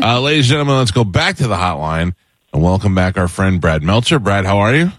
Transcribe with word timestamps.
Uh, 0.00 0.20
ladies 0.20 0.46
and 0.46 0.50
gentlemen, 0.50 0.76
let's 0.76 0.90
go 0.90 1.04
back 1.04 1.36
to 1.36 1.48
the 1.48 1.56
hotline 1.56 2.14
and 2.52 2.62
welcome 2.62 2.94
back 2.94 3.16
our 3.16 3.28
friend 3.28 3.60
Brad 3.60 3.82
Meltzer. 3.82 4.18
Brad, 4.18 4.44
how 4.44 4.58
are 4.58 4.74
you? 4.74 4.92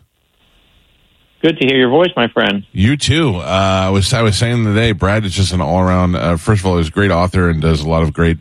Good 1.41 1.57
to 1.59 1.67
hear 1.67 1.77
your 1.77 1.89
voice, 1.89 2.09
my 2.17 2.27
friend. 2.27 2.65
You 2.73 2.97
too. 2.97 3.35
Uh, 3.35 3.83
I 3.85 3.89
was 3.89 4.13
I 4.13 4.21
was 4.21 4.37
saying 4.37 4.65
today, 4.65 4.91
Brad 4.91 5.23
is 5.23 5.33
just 5.33 5.53
an 5.53 5.61
all 5.61 5.79
around. 5.79 6.15
Uh, 6.15 6.35
first 6.35 6.61
of 6.61 6.65
all, 6.65 6.77
he's 6.77 6.89
a 6.89 6.91
great 6.91 7.11
author 7.11 7.49
and 7.49 7.61
does 7.61 7.81
a 7.81 7.87
lot 7.87 8.03
of 8.03 8.11
great 8.11 8.39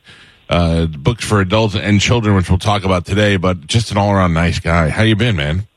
uh, 0.49 0.87
books 0.87 1.25
for 1.25 1.41
adults 1.41 1.77
and 1.77 2.01
children, 2.01 2.35
which 2.35 2.51
we'll 2.51 2.59
talk 2.59 2.85
about 2.85 3.07
today. 3.07 3.37
But 3.37 3.67
just 3.69 3.93
an 3.93 3.99
all 3.99 4.11
around 4.11 4.35
nice 4.35 4.59
guy. 4.59 4.89
How 4.89 5.05
you 5.05 5.15
been, 5.15 5.37
man? 5.37 5.69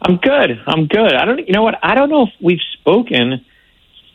I'm 0.00 0.16
good. 0.16 0.62
I'm 0.66 0.86
good. 0.86 1.12
I 1.12 1.24
don't. 1.26 1.46
You 1.46 1.52
know 1.52 1.62
what? 1.62 1.78
I 1.82 1.94
don't 1.94 2.08
know 2.08 2.22
if 2.22 2.32
we've 2.40 2.60
spoken. 2.80 3.44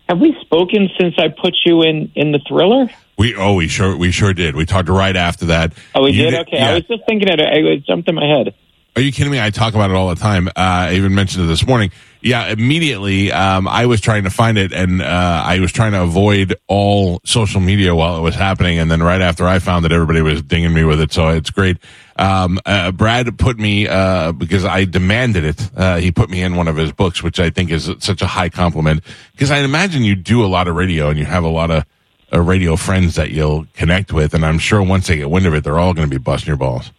Have 0.09 0.20
we 0.20 0.36
spoken 0.41 0.89
since 1.00 1.16
I 1.20 1.27
put 1.27 1.54
you 1.63 1.84
in 1.84 2.11
in 2.16 2.32
the 2.32 2.39
thriller? 2.48 2.88
We 3.17 3.35
oh 3.35 3.53
we 3.53 3.67
sure 3.67 3.95
we 3.95 4.11
sure 4.11 4.33
did. 4.33 4.55
We 4.55 4.65
talked 4.65 4.89
right 4.89 5.15
after 5.15 5.47
that. 5.47 5.73
Oh, 5.93 6.03
we 6.03 6.11
You 6.11 6.31
did. 6.31 6.47
Okay, 6.47 6.57
yeah. 6.57 6.69
I 6.69 6.73
was 6.75 6.83
just 6.85 7.03
thinking 7.07 7.27
it. 7.27 7.39
It 7.39 7.85
jumped 7.85 8.09
in 8.09 8.15
my 8.15 8.25
head. 8.25 8.53
Are 8.93 9.02
you 9.02 9.13
kidding 9.13 9.31
me? 9.31 9.39
I 9.39 9.52
talk 9.52 9.73
about 9.73 9.89
it 9.89 9.95
all 9.95 10.09
the 10.09 10.15
time. 10.15 10.49
Uh, 10.49 10.52
I 10.57 10.95
even 10.95 11.16
mentioned 11.16 11.45
it 11.45 11.47
this 11.47 11.66
morning. 11.66 11.91
Yeah, 12.21 12.47
immediately, 12.47 13.31
um, 13.31 13.66
I 13.66 13.85
was 13.85 14.02
trying 14.02 14.25
to 14.25 14.29
find 14.29 14.57
it 14.57 14.73
and, 14.73 15.02
uh, 15.02 15.43
I 15.45 15.59
was 15.59 15.71
trying 15.71 15.93
to 15.93 16.02
avoid 16.02 16.55
all 16.67 17.21
social 17.23 17.61
media 17.61 17.95
while 17.95 18.17
it 18.17 18.21
was 18.21 18.35
happening. 18.35 18.79
And 18.79 18.91
then 18.91 19.02
right 19.02 19.21
after 19.21 19.47
I 19.47 19.59
found 19.59 19.85
it, 19.85 19.93
everybody 19.93 20.21
was 20.21 20.41
dinging 20.41 20.73
me 20.73 20.83
with 20.83 20.99
it. 20.99 21.13
So 21.13 21.30
it's 21.30 21.52
great. 21.52 21.77
Um, 22.17 22.59
uh, 22.66 22.91
Brad 22.91 23.39
put 23.39 23.57
me, 23.57 23.88
uh, 23.88 24.33
because 24.33 24.66
I 24.66 24.83
demanded 24.83 25.45
it. 25.45 25.69
Uh, 25.75 25.95
he 25.95 26.11
put 26.11 26.30
me 26.30 26.43
in 26.43 26.57
one 26.57 26.67
of 26.67 26.75
his 26.75 26.91
books, 26.91 27.23
which 27.23 27.39
I 27.39 27.49
think 27.49 27.71
is 27.71 27.89
such 27.99 28.21
a 28.21 28.27
high 28.27 28.49
compliment 28.49 29.03
because 29.31 29.52
I 29.52 29.59
imagine 29.59 30.03
you 30.03 30.16
do 30.16 30.43
a 30.43 30.47
lot 30.47 30.67
of 30.67 30.75
radio 30.75 31.07
and 31.07 31.17
you 31.17 31.25
have 31.25 31.45
a 31.45 31.49
lot 31.49 31.71
of, 31.71 31.85
uh, 32.34 32.40
radio 32.40 32.76
friends 32.76 33.16
that 33.16 33.31
you'll 33.31 33.66
connect 33.73 34.13
with. 34.13 34.34
And 34.34 34.45
I'm 34.45 34.59
sure 34.59 34.81
once 34.81 35.08
they 35.08 35.17
get 35.17 35.30
wind 35.30 35.45
of 35.45 35.53
it, 35.53 35.63
they're 35.63 35.80
all 35.80 35.94
going 35.94 36.09
to 36.09 36.13
be 36.13 36.22
busting 36.22 36.48
your 36.48 36.58
balls. 36.58 36.91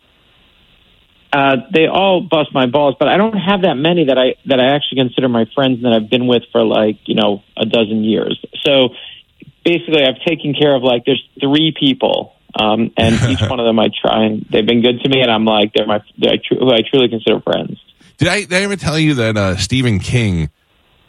Uh, 1.33 1.57
they 1.73 1.87
all 1.87 2.21
bust 2.21 2.53
my 2.53 2.67
balls, 2.67 2.95
but 2.99 3.09
I 3.09 3.17
don't 3.17 3.33
have 3.33 3.63
that 3.63 3.75
many 3.75 4.05
that 4.05 4.19
I 4.19 4.35
that 4.47 4.61
I 4.61 4.75
actually 4.75 4.99
consider 4.99 5.31
my 5.31 5.47
friends 5.55 5.77
and 5.77 5.87
that 5.87 5.95
I've 5.95 6.11
been 6.11 6.27
with 6.27 6.43
for 6.53 6.63
like 6.63 6.99
you 7.07 7.15
know 7.15 7.43
a 7.57 7.65
dozen 7.65 8.05
years. 8.05 8.39
So 8.61 8.91
basically, 9.65 10.05
I've 10.05 10.21
taken 10.27 10.53
care 10.53 10.75
of 10.75 10.83
like 10.83 11.07
there's 11.07 11.27
three 11.41 11.75
people, 11.79 12.35
um, 12.55 12.93
and 12.99 13.15
each 13.31 13.41
one 13.49 13.61
of 13.61 13.65
them 13.65 13.79
I 13.79 13.89
try 13.89 14.25
and 14.25 14.45
they've 14.51 14.67
been 14.67 14.83
good 14.83 15.01
to 15.01 15.09
me, 15.09 15.23
and 15.23 15.31
I'm 15.31 15.47
like 15.47 15.73
they're 15.73 15.87
my 15.87 16.03
they're 16.19 16.37
tru- 16.37 16.59
who 16.59 16.71
I 16.71 16.83
truly 16.83 17.09
consider 17.09 17.41
friends. 17.41 17.83
Did 18.19 18.29
I, 18.29 18.41
did 18.43 18.53
I 18.53 18.63
ever 18.63 18.77
tell 18.77 18.99
you 18.99 19.15
that 19.15 19.37
uh, 19.39 19.57
Stephen 19.57 20.01
King 20.01 20.51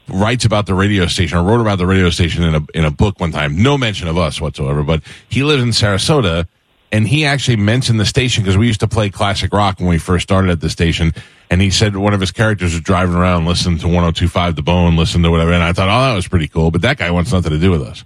writes 0.07 0.45
about 0.45 0.65
the 0.65 0.73
radio 0.73 1.07
station 1.07 1.37
or 1.37 1.43
wrote 1.43 1.61
about 1.61 1.77
the 1.77 1.85
radio 1.85 2.09
station 2.09 2.43
in 2.43 2.55
a 2.55 2.61
in 2.73 2.85
a 2.85 2.91
book 2.91 3.19
one 3.19 3.31
time? 3.31 3.61
No 3.61 3.77
mention 3.77 4.07
of 4.07 4.17
us 4.17 4.39
whatsoever, 4.41 4.83
but 4.83 5.01
he 5.29 5.43
lives 5.43 5.63
in 5.63 5.69
Sarasota, 5.69 6.47
and 6.91 7.07
he 7.07 7.25
actually 7.25 7.57
mentioned 7.57 7.99
the 7.99 8.05
station 8.05 8.43
because 8.43 8.57
we 8.57 8.67
used 8.67 8.81
to 8.81 8.87
play 8.87 9.09
classic 9.09 9.53
rock 9.53 9.79
when 9.79 9.89
we 9.89 9.97
first 9.97 10.23
started 10.23 10.51
at 10.51 10.61
the 10.61 10.69
station. 10.69 11.13
And 11.49 11.61
he 11.61 11.69
said 11.69 11.95
one 11.95 12.13
of 12.13 12.19
his 12.19 12.31
characters 12.31 12.73
was 12.73 12.81
driving 12.81 13.15
around, 13.15 13.45
listening 13.45 13.77
to 13.79 13.85
102.5 13.85 14.55
The 14.55 14.63
Bone, 14.63 14.95
listening 14.95 15.23
to 15.23 15.29
whatever. 15.29 15.53
And 15.53 15.61
I 15.61 15.71
thought, 15.71 15.87
oh, 15.87 16.09
that 16.09 16.15
was 16.15 16.27
pretty 16.27 16.47
cool. 16.47 16.71
But 16.71 16.81
that 16.81 16.97
guy 16.97 17.11
wants 17.11 17.31
nothing 17.31 17.51
to 17.51 17.59
do 17.59 17.69
with 17.69 17.83
us. 17.83 18.03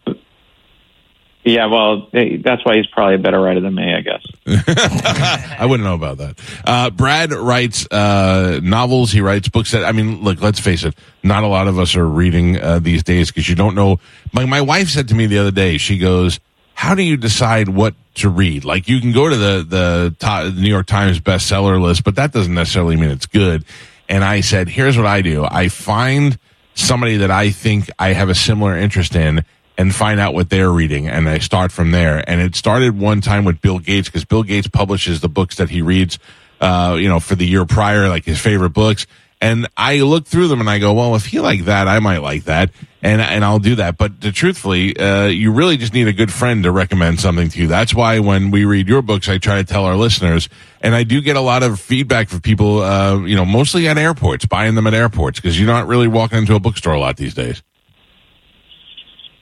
Yeah, 1.48 1.68
well, 1.68 2.10
that's 2.12 2.66
why 2.66 2.76
he's 2.76 2.88
probably 2.88 3.16
a 3.16 3.20
better 3.20 3.40
writer 3.40 3.62
than 3.62 3.74
me, 3.74 3.94
I 3.94 4.02
guess. 4.02 4.22
I 5.58 5.66
wouldn't 5.66 5.88
know 5.88 5.96
about 5.96 6.18
that. 6.18 6.38
Uh, 6.66 6.90
Brad 6.90 7.32
writes 7.32 7.88
uh, 7.90 8.60
novels. 8.62 9.14
He 9.14 9.22
writes 9.22 9.48
books 9.48 9.72
that 9.72 9.86
I 9.86 9.94
mean, 9.94 10.22
look, 10.22 10.42
let's 10.42 10.60
face 10.60 10.84
it. 10.84 10.94
Not 11.24 11.46
a 11.46 11.48
lot 11.48 11.70
of 11.70 11.80
us 11.80 11.96
are 11.96 12.06
reading 12.06 12.60
uh, 12.60 12.80
these 12.80 13.02
days 13.02 13.30
because 13.30 13.48
you 13.48 13.56
don't 13.56 13.76
know. 13.76 14.02
My 14.34 14.46
my 14.46 14.60
wife 14.60 14.90
said 14.90 15.08
to 15.08 15.16
me 15.16 15.26
the 15.26 15.38
other 15.38 15.52
day. 15.52 15.78
She 15.78 15.98
goes, 15.98 16.42
"How 16.74 16.96
do 16.96 17.02
you 17.02 17.16
decide 17.16 17.70
what 17.70 17.96
to 18.16 18.30
read? 18.30 18.66
Like 18.66 18.90
you 18.90 19.00
can 19.00 19.14
go 19.14 19.30
to 19.30 19.38
the 19.38 19.66
the, 19.66 20.16
top, 20.20 20.54
the 20.54 20.62
New 20.62 20.70
York 20.70 20.88
Times 20.88 21.18
bestseller 21.22 21.82
list, 21.82 22.04
but 22.04 22.16
that 22.16 22.34
doesn't 22.34 22.54
necessarily 22.54 22.98
mean 22.98 23.10
it's 23.10 23.26
good." 23.26 23.64
And 24.10 24.26
I 24.26 24.42
said, 24.42 24.68
"Here's 24.68 24.98
what 24.98 25.06
I 25.06 25.22
do. 25.22 25.46
I 25.50 25.70
find 25.70 26.38
somebody 26.76 27.18
that 27.18 27.32
I 27.32 27.52
think 27.52 27.90
I 27.98 28.12
have 28.12 28.28
a 28.28 28.36
similar 28.36 28.76
interest 28.78 29.16
in." 29.16 29.46
And 29.78 29.94
find 29.94 30.20
out 30.20 30.34
what 30.34 30.50
they're 30.50 30.72
reading 30.72 31.08
and 31.08 31.30
I 31.30 31.38
start 31.38 31.72
from 31.72 31.92
there. 31.92 32.28
And 32.28 32.42
it 32.42 32.56
started 32.56 32.98
one 32.98 33.22
time 33.22 33.46
with 33.46 33.62
Bill 33.62 33.80
Gates 33.80 34.08
because 34.08 34.26
Bill 34.26 34.44
Gates 34.44 34.68
publishes 34.68 35.22
the 35.22 35.30
books 35.30 35.58
that 35.58 35.70
he 35.70 35.82
reads, 35.82 36.18
uh, 36.60 36.98
you 37.00 37.08
know, 37.08 37.20
for 37.20 37.36
the 37.36 37.46
year 37.46 37.66
prior, 37.66 38.10
like 38.10 38.26
his 38.26 38.40
favorite 38.40 38.72
books. 38.72 39.06
And 39.40 39.68
I 39.78 39.98
look 40.00 40.26
through 40.26 40.48
them 40.48 40.62
and 40.62 40.70
I 40.70 40.80
go, 40.80 40.94
well, 40.94 41.14
if 41.14 41.28
he 41.28 41.40
like 41.40 41.66
that, 41.66 41.88
I 41.88 42.00
might 42.00 42.24
like 42.24 42.46
that. 42.46 42.72
And, 43.04 43.22
and 43.22 43.46
I'll 43.46 43.60
do 43.60 43.76
that. 43.76 43.96
But 43.96 44.20
to, 44.22 44.32
truthfully, 44.32 44.98
uh, 44.98 45.28
you 45.28 45.52
really 45.52 45.78
just 45.78 45.94
need 45.94 46.08
a 46.08 46.14
good 46.14 46.34
friend 46.34 46.64
to 46.64 46.72
recommend 46.72 47.20
something 47.20 47.48
to 47.50 47.60
you. 47.60 47.68
That's 47.68 47.94
why 47.94 48.18
when 48.18 48.50
we 48.50 48.66
read 48.66 48.88
your 48.88 49.04
books, 49.04 49.30
I 49.30 49.38
try 49.38 49.58
to 49.58 49.64
tell 49.64 49.86
our 49.86 49.96
listeners, 49.96 50.50
and 50.82 50.96
I 50.96 51.04
do 51.04 51.22
get 51.22 51.36
a 51.36 51.42
lot 51.42 51.62
of 51.62 51.80
feedback 51.80 52.30
from 52.30 52.42
people, 52.42 52.82
uh, 52.82 53.20
you 53.20 53.36
know, 53.36 53.46
mostly 53.46 53.88
at 53.88 54.00
airports, 54.00 54.48
buying 54.48 54.74
them 54.74 54.88
at 54.88 54.96
airports 54.96 55.40
because 55.40 55.60
you're 55.60 55.68
not 55.68 55.86
really 55.86 56.08
walking 56.08 56.40
into 56.40 56.56
a 56.56 56.60
bookstore 56.60 56.94
a 56.94 57.00
lot 57.00 57.18
these 57.18 57.36
days. 57.36 57.62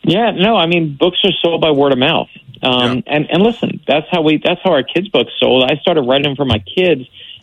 Yeah, 0.07 0.31
no, 0.31 0.55
I 0.55 0.67
mean 0.67 0.95
books 0.97 1.17
are 1.23 1.31
sold 1.41 1.61
by 1.61 1.71
word 1.71 1.91
of 1.91 1.97
mouth. 1.97 2.29
Um, 2.61 2.97
Yeah. 3.05 3.15
and, 3.15 3.29
and 3.31 3.43
listen, 3.43 3.81
that's 3.87 4.07
how 4.11 4.21
we 4.21 4.41
that's 4.43 4.61
how 4.63 4.71
our 4.71 4.83
kids' 4.83 5.09
books 5.09 5.31
sold. 5.39 5.69
I 5.69 5.77
started 5.77 6.01
writing 6.01 6.23
them 6.23 6.35
for 6.35 6.45
my 6.45 6.59
kids 6.59 7.01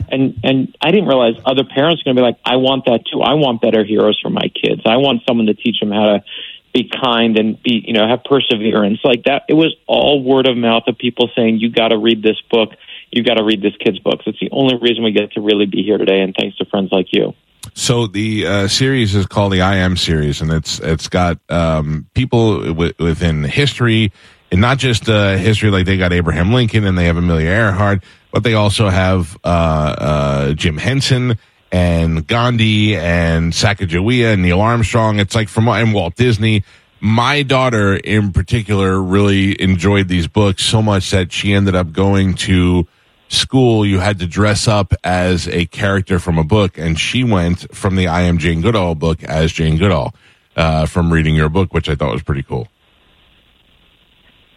and 0.09 0.39
and 0.43 0.77
I 0.81 0.91
didn't 0.91 1.09
realize 1.09 1.35
other 1.45 1.65
parents 1.65 2.03
are 2.03 2.05
gonna 2.05 2.21
be 2.21 2.23
like, 2.23 2.39
I 2.45 2.57
want 2.57 2.85
that 2.87 3.01
too. 3.11 3.21
I 3.21 3.35
want 3.35 3.61
better 3.61 3.85
heroes 3.85 4.19
for 4.21 4.31
my 4.31 4.49
kids. 4.49 4.83
I 4.87 4.97
want 4.97 5.23
someone 5.27 5.47
to 5.47 5.55
teach 5.55 5.81
them 5.81 5.91
how 5.91 6.07
to 6.07 6.25
be 6.73 6.89
kind 7.03 7.39
and 7.39 7.63
be 7.63 7.85
you 7.87 7.93
know, 7.95 8.07
have 8.09 8.25
perseverance. 8.25 9.01
Like 9.05 9.25
that 9.25 9.43
it 9.49 9.55
was 9.55 9.75
all 9.87 10.23
word 10.23 10.47
of 10.49 10.57
mouth 10.57 10.85
of 10.87 10.99
people 10.99 11.31
saying, 11.37 11.59
You 11.59 11.71
gotta 11.71 11.99
read 11.99 12.23
this 12.23 12.41
book, 12.51 12.71
you 13.11 13.23
gotta 13.23 13.43
read 13.45 13.61
this 13.61 13.77
kid's 13.79 13.99
books. 13.99 14.25
It's 14.27 14.41
the 14.41 14.51
only 14.53 14.77
reason 14.77 15.05
we 15.05 15.13
get 15.13 15.33
to 15.33 15.41
really 15.41 15.67
be 15.67 15.83
here 15.83 15.99
today 15.99 16.21
and 16.21 16.35
thanks 16.39 16.57
to 16.59 16.65
friends 16.67 16.91
like 16.93 17.09
you. 17.13 17.35
So 17.75 18.07
the 18.07 18.47
uh, 18.47 18.69
series 18.69 19.15
is 19.15 19.27
called 19.27 19.53
the 19.53 19.63
I 19.63 19.77
Am 19.77 19.97
series, 19.97 20.41
and 20.41 20.51
it's 20.51 20.79
it's 20.81 21.09
got 21.09 21.39
um, 21.49 22.07
people 22.15 22.63
w- 22.65 22.93
within 22.99 23.45
history, 23.45 24.13
and 24.51 24.61
not 24.61 24.79
just 24.79 25.09
uh, 25.09 25.37
history. 25.37 25.71
Like 25.71 25.87
they 25.87 25.97
got 25.97 26.13
Abraham 26.13 26.53
Lincoln, 26.53 26.85
and 26.85 26.99
they 26.99 27.07
have 27.07 27.17
Amelia 27.17 27.49
Earhart, 27.49 28.03
but 28.33 28.43
they 28.43 28.55
also 28.55 28.89
have 28.89 29.39
uh, 29.45 29.47
uh, 29.47 30.53
Jim 30.55 30.77
Henson 30.77 31.39
and 31.71 32.27
Gandhi 32.27 32.97
and 32.97 33.53
Sacagawea 33.53 34.35
and 34.35 34.43
Neil 34.43 34.61
Armstrong. 34.61 35.19
It's 35.19 35.35
like 35.35 35.49
from 35.49 35.69
and 35.69 35.95
Walt 35.95 36.17
Disney. 36.17 36.65
My 37.01 37.43
daughter, 37.43 37.97
in 37.97 38.33
particular, 38.33 39.01
really 39.01 39.61
enjoyed 39.61 40.07
these 40.07 40.29
books 40.29 40.63
so 40.63 40.83
much 40.83 41.11
that 41.11 41.33
she 41.33 41.53
ended 41.53 41.75
up 41.75 41.93
going 41.93 42.35
to 42.35 42.87
school, 43.33 43.85
you 43.87 43.99
had 43.99 44.19
to 44.21 44.27
dress 44.27 44.69
up 44.69 44.93
as 45.03 45.49
a 45.49 45.67
character 45.67 46.19
from 46.19 46.39
a 46.39 46.45
book, 46.45 46.79
and 46.79 46.99
she 46.99 47.25
went 47.25 47.75
from 47.75 47.97
the 47.97 48.09
I 48.09 48.23
Am 48.23 48.39
Jane 48.39 48.61
Goodall 48.61 48.95
book 48.95 49.23
as 49.25 49.53
Jane 49.53 49.79
Goodall 49.79 50.15
uh, 50.57 50.87
from 50.87 51.13
reading 51.13 51.35
your 51.35 51.49
book, 51.49 51.73
which 51.73 51.89
I 51.89 51.95
thought 51.95 52.13
was 52.13 52.23
pretty 52.23 52.43
cool. 52.43 52.69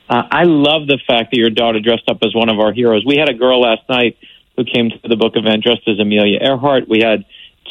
Uh, 0.08 0.22
I 0.30 0.44
love 0.44 0.88
the 0.88 1.00
fact 1.08 1.32
that 1.32 1.38
your 1.38 1.50
daughter 1.50 1.80
dressed 1.80 2.08
up 2.08 2.18
as 2.22 2.36
one 2.36 2.50
of 2.50 2.60
our 2.60 2.74
heroes. 2.74 3.04
We 3.06 3.18
had 3.18 3.30
a 3.30 3.34
girl 3.34 3.62
last 3.62 3.82
night 3.90 4.18
who 4.56 4.64
came 4.64 4.90
to 4.90 5.08
the 5.08 5.16
book 5.16 5.34
event 5.36 5.64
dressed 5.64 5.88
as 5.88 6.00
Amelia 6.00 6.40
Earhart. 6.42 6.88
We 6.88 7.00
had 7.00 7.26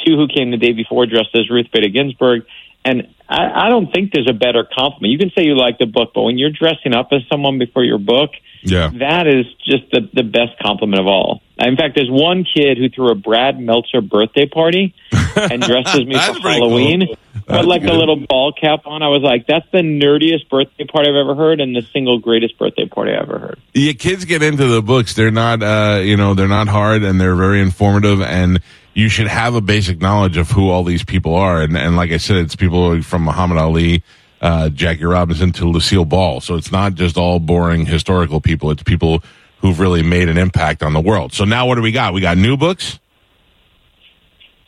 two 0.05 0.17
who 0.17 0.27
came 0.27 0.51
the 0.51 0.57
day 0.57 0.73
before 0.73 1.07
dressed 1.07 1.31
as 1.35 1.49
Ruth 1.49 1.67
Bader 1.73 1.89
Ginsburg. 1.89 2.45
And 2.85 3.09
I, 3.29 3.67
I 3.67 3.69
don't 3.71 3.91
think 3.93 4.13
there's 4.13 4.29
a 4.29 4.35
better 4.35 4.65
compliment. 4.77 5.11
You 5.13 5.19
can 5.19 5.31
say 5.37 5.45
you 5.45 5.57
like 5.57 5.79
the 5.79 5.87
book, 5.87 6.13
but 6.15 6.23
when 6.23 6.37
you're 6.39 6.51
dressing 6.51 6.95
up 6.95 7.09
as 7.13 7.23
someone 7.33 7.59
before 7.59 7.83
your 7.85 7.99
book, 7.99 8.31
Yeah. 8.63 8.91
that 8.99 9.27
is 9.27 9.47
just 9.65 9.91
the, 9.91 10.09
the 10.13 10.23
best 10.23 10.59
compliment 10.63 11.01
of 11.01 11.07
all. 11.07 11.41
In 11.59 11.77
fact, 11.77 11.95
there's 11.97 12.11
one 12.11 12.45
kid 12.45 12.77
who 12.77 12.89
threw 12.91 13.11
a 13.11 13.15
Brad 13.15 13.59
Meltzer 13.59 14.01
birthday 14.03 14.47
party 14.47 14.95
and 15.37 15.63
dressed 15.63 15.95
as 15.95 16.05
me 16.05 16.15
for 16.43 16.49
Halloween. 16.51 17.07
cool. 17.07 17.17
Put 17.47 17.53
That's 17.53 17.67
like 17.67 17.83
good. 17.83 17.91
a 17.91 17.95
little 17.95 18.17
ball 18.17 18.53
cap 18.53 18.87
on. 18.87 19.03
I 19.03 19.09
was 19.09 19.23
like, 19.23 19.47
that's 19.47 19.67
the 19.71 19.81
nerdiest 19.81 20.49
birthday 20.49 20.87
party 20.87 21.11
I've 21.11 21.17
ever 21.17 21.35
heard 21.35 21.61
and 21.61 21.77
the 21.77 21.83
single 21.93 22.19
greatest 22.19 22.59
birthday 22.59 22.87
party 22.87 23.13
I 23.13 23.21
ever 23.21 23.39
heard. 23.39 23.61
Yeah, 23.75 23.93
kids 23.93 24.25
get 24.25 24.43
into 24.43 24.67
the 24.67 24.81
books. 24.81 25.13
They're 25.13 25.31
not, 25.31 25.63
uh, 25.63 26.01
you 26.03 26.17
know, 26.17 26.33
they're 26.33 26.49
not 26.49 26.69
hard 26.69 27.03
and 27.03 27.21
they're 27.21 27.35
very 27.35 27.61
informative 27.61 28.23
and 28.23 28.61
you 28.95 29.11
should 29.11 29.27
have 29.27 29.55
a 29.55 29.61
basic 29.61 30.01
knowledge 30.01 30.39
of 30.39 30.51
who 30.51 30.71
all 30.71 30.85
these 30.85 31.05
people 31.05 31.35
are. 31.35 31.61
And, 31.61 31.77
and 31.77 31.97
like 31.97 32.13
I 32.13 32.17
said, 32.17 32.37
it's 32.39 32.57
people 32.57 33.03
from 33.03 33.25
Muhammad 33.25 33.59
Ali, 33.59 34.03
uh, 34.41 34.71
Jackie 34.71 35.05
Robinson 35.05 35.53
to 35.53 35.67
Lucille 35.67 36.07
Ball. 36.07 36.41
So 36.41 36.55
it's 36.55 36.73
not 36.73 36.95
just 36.95 37.19
all 37.19 37.41
boring 37.41 37.85
historical 37.85 38.41
people. 38.41 38.71
It's 38.71 38.83
people 38.83 39.23
who've 39.59 39.79
really 39.79 40.03
made 40.03 40.31
an 40.31 40.39
impact 40.39 40.83
on 40.83 40.95
the 40.95 41.01
world. 41.01 41.35
So 41.35 41.45
now 41.45 41.67
what 41.67 41.75
do 41.75 41.83
we 41.83 41.93
got? 41.93 42.15
We 42.15 42.21
got 42.21 42.39
new 42.39 42.57
books? 42.57 42.99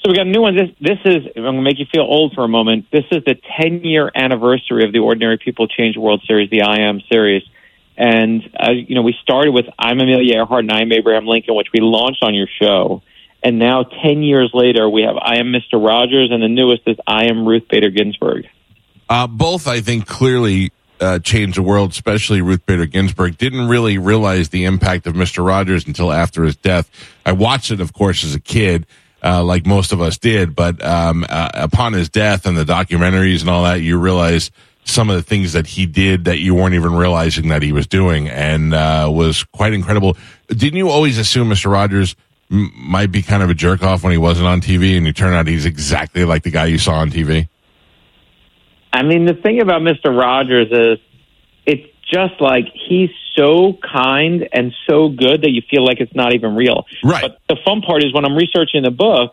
So 0.07 0.11
we 0.11 0.17
got 0.17 0.29
a 0.29 0.31
new 0.31 0.43
one. 0.43 0.55
This 0.55 0.71
this 0.81 0.99
is 1.05 1.27
I'm 1.35 1.43
going 1.43 1.57
to 1.57 1.63
make 1.63 1.81
you 1.81 1.87
feel 1.93 2.05
old 2.05 2.33
for 2.33 2.45
a 2.45 2.49
moment. 2.49 2.87
This 2.93 3.03
is 3.11 3.25
the 3.25 3.35
10 3.61 3.83
year 3.83 4.09
anniversary 4.15 4.85
of 4.85 4.93
the 4.93 5.01
Ordinary 5.01 5.37
People 5.37 5.67
Change 5.67 5.97
World 5.97 6.23
series, 6.29 6.49
the 6.49 6.63
I 6.63 6.83
Am 6.83 7.01
series. 7.11 7.43
And 7.97 8.41
uh, 8.57 8.71
you 8.71 8.95
know, 8.95 9.03
we 9.03 9.17
started 9.21 9.51
with 9.51 9.65
I'm 9.77 9.99
Amelia 9.99 10.37
Earhart 10.37 10.61
and 10.61 10.71
I'm 10.71 10.93
Abraham 10.93 11.27
Lincoln, 11.27 11.57
which 11.57 11.67
we 11.75 11.81
launched 11.81 12.23
on 12.23 12.35
your 12.35 12.47
show. 12.47 13.03
And 13.43 13.59
now 13.59 13.83
10 13.83 14.23
years 14.23 14.53
later, 14.55 14.89
we 14.89 15.03
have 15.03 15.17
I 15.17 15.39
Am 15.39 15.47
Mr. 15.47 15.85
Rogers, 15.85 16.31
and 16.31 16.41
the 16.41 16.47
newest 16.47 16.83
is 16.87 16.97
I 17.05 17.25
Am 17.25 17.45
Ruth 17.45 17.67
Bader 17.69 17.91
Ginsburg. 17.91 18.47
Uh, 19.09 19.27
both, 19.27 19.67
I 19.67 19.81
think, 19.81 20.07
clearly 20.07 20.71
uh, 21.01 21.19
changed 21.19 21.59
the 21.59 21.63
world, 21.63 21.91
especially 21.91 22.43
Ruth 22.43 22.65
Bader 22.65 22.87
Ginsburg. 22.87 23.39
Didn't 23.39 23.67
really 23.67 23.99
realize 23.99 24.51
the 24.51 24.67
impact 24.67 25.09
of 25.09 25.15
Mr. 25.15 25.45
Rogers 25.45 25.85
until 25.85 26.13
after 26.13 26.45
his 26.45 26.55
death. 26.55 26.89
I 27.25 27.33
watched 27.33 27.73
it, 27.73 27.81
of 27.81 27.93
course, 27.93 28.23
as 28.23 28.37
a 28.37 28.41
kid, 28.41 28.87
uh, 29.23 29.43
like 29.43 29.67
most 29.67 29.93
of 29.93 30.01
us 30.01 30.19
did. 30.19 30.55
But 30.55 30.83
um, 30.85 31.25
uh, 31.29 31.51
upon 31.55 31.93
his 31.93 32.09
death 32.09 32.47
and 32.47 32.57
the 32.57 32.65
documentaries 32.65 33.41
and 33.41 33.51
all 33.51 33.65
that, 33.65 33.81
you 33.81 33.99
realize 33.99 34.51
some 34.85 35.11
of 35.11 35.17
the 35.17 35.23
things 35.23 35.53
that 35.55 35.67
he 35.67 35.85
did 35.87 36.27
that 36.27 36.39
you 36.39 36.55
weren't 36.55 36.75
even 36.75 36.95
realizing 36.95 37.49
that 37.49 37.61
he 37.63 37.73
was 37.73 37.87
doing, 37.89 38.29
and 38.29 38.73
uh, 38.73 39.09
was 39.13 39.43
quite 39.45 39.73
incredible. 39.73 40.17
Didn't 40.49 40.77
you 40.77 40.89
always 40.91 41.19
assume 41.19 41.49
Mr. 41.49 41.71
Rogers? 41.73 42.15
m- 42.53 42.71
Might 42.77 43.11
be 43.11 43.21
kind 43.23 43.43
of 43.43 43.51
a 43.51 43.55
jerk 43.55 43.83
off 43.83 44.05
when 44.05 44.13
he 44.13 44.19
wasn't 44.19 44.47
on 44.47 44.61
TV, 44.61 44.97
and 44.97 45.05
you 45.05 45.13
turn 45.13 45.35
out 45.35 45.49
he's 45.49 45.67
exactly 45.67 46.25
like 46.25 46.45
the 46.45 46.53
guy 46.53 46.67
you 46.67 46.79
saw 46.79 46.95
on 46.95 47.11
TV. 47.11 47.49
I 48.93 49.03
mean, 49.03 49.27
the 49.27 49.35
thing 49.35 49.61
about 49.61 49.83
Mr. 49.83 50.17
Rogers 50.17 50.69
is 50.71 50.99
it's 51.67 51.93
just 52.13 52.41
like 52.41 52.65
he's 52.89 53.11
so 53.37 53.77
kind 53.83 54.49
and 54.53 54.73
so 54.89 55.09
good 55.09 55.43
that 55.43 55.51
you 55.51 55.63
feel 55.71 55.85
like 55.85 56.01
it's 56.01 56.15
not 56.15 56.35
even 56.35 56.55
real. 56.55 56.87
Right. 57.05 57.23
But 57.23 57.41
the 57.49 57.57
fun 57.65 57.83
part 57.83 58.05
is 58.05 58.15
when 58.15 58.25
I'm 58.25 58.37
researching 58.37 58.83
the 58.83 58.91
book, 58.91 59.33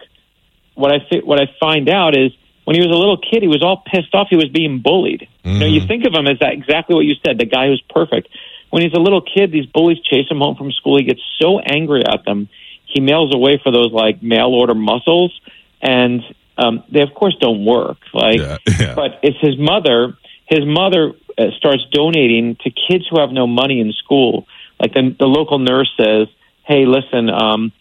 what 0.75 0.91
I 0.91 0.99
fi- 1.09 1.21
what 1.23 1.39
I 1.39 1.45
find 1.59 1.87
out 1.89 2.17
is 2.17 2.31
when 2.65 2.75
he 2.75 2.81
was 2.81 2.89
a 2.95 2.97
little 2.99 3.17
kid, 3.17 3.41
he 3.41 3.47
was 3.47 3.61
all 3.61 3.83
pissed 3.85 4.13
off. 4.15 4.27
He 4.29 4.35
was 4.35 4.49
being 4.49 4.81
bullied. 4.81 5.27
You 5.43 5.59
know, 5.59 5.65
you 5.65 5.85
think 5.85 6.05
of 6.05 6.13
him 6.13 6.25
as 6.27 6.39
that 6.39 6.53
exactly 6.53 6.95
what 6.95 7.05
you 7.05 7.15
said, 7.25 7.37
the 7.37 7.45
guy 7.45 7.67
who's 7.67 7.83
perfect. 7.89 8.29
When 8.69 8.81
he's 8.81 8.93
a 8.93 8.99
little 8.99 9.21
kid, 9.21 9.51
these 9.51 9.65
bullies 9.67 9.99
chase 9.99 10.27
him 10.31 10.39
home 10.39 10.55
from 10.55 10.71
school. 10.71 10.97
He 10.97 11.03
gets 11.03 11.21
so 11.39 11.59
angry 11.59 12.03
at 12.05 12.25
them, 12.25 12.49
he 12.85 12.99
mails 13.01 13.33
away 13.35 13.59
for 13.63 13.71
those 13.71 13.91
like 13.91 14.23
mail 14.23 14.47
order 14.47 14.73
muscles, 14.73 15.37
and 15.81 16.21
um, 16.57 16.83
they 16.91 17.01
of 17.01 17.13
course 17.13 17.35
don't 17.39 17.65
work. 17.65 17.97
Like, 18.13 18.39
Yeah, 18.39 18.57
yeah. 18.79 18.95
but 18.95 19.19
it's 19.21 19.37
his 19.41 19.57
mother. 19.59 20.17
His 20.47 20.65
mother 20.65 21.13
uh, 21.37 21.51
starts 21.57 21.83
donating 21.91 22.57
to 22.63 22.69
kids 22.69 23.05
who 23.09 23.19
have 23.19 23.31
no 23.31 23.47
money 23.47 23.79
in 23.79 23.91
school. 23.93 24.47
Like 24.79 24.93
the, 24.93 25.15
the 25.17 25.25
local 25.25 25.59
nurse 25.59 25.91
says, 25.97 26.27
"Hey, 26.65 26.85
listen, 26.85 27.29
um, 27.29 27.71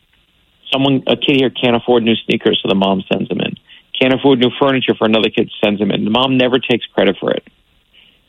someone 0.73 1.03
a 1.07 1.17
kid 1.17 1.37
here 1.37 1.51
can't 1.51 1.77
afford 1.77 2.03
new 2.03 2.15
sneakers, 2.27 2.61
so 2.63 2.69
the 2.69 2.75
mom 2.75 3.03
sends 3.13 3.29
them 3.29 3.41
in. 3.41 3.55
Can't 4.01 4.15
afford 4.15 4.39
new 4.41 4.51
furniture 4.61 4.95
for 4.97 5.07
another 5.07 5.29
kid, 5.29 5.51
sends 5.63 5.79
them 5.79 5.91
in. 5.91 6.05
The 6.05 6.11
mom 6.11 6.37
never 6.37 6.59
takes 6.59 6.87
credit 6.87 7.17
for 7.21 7.31
it. 7.31 7.47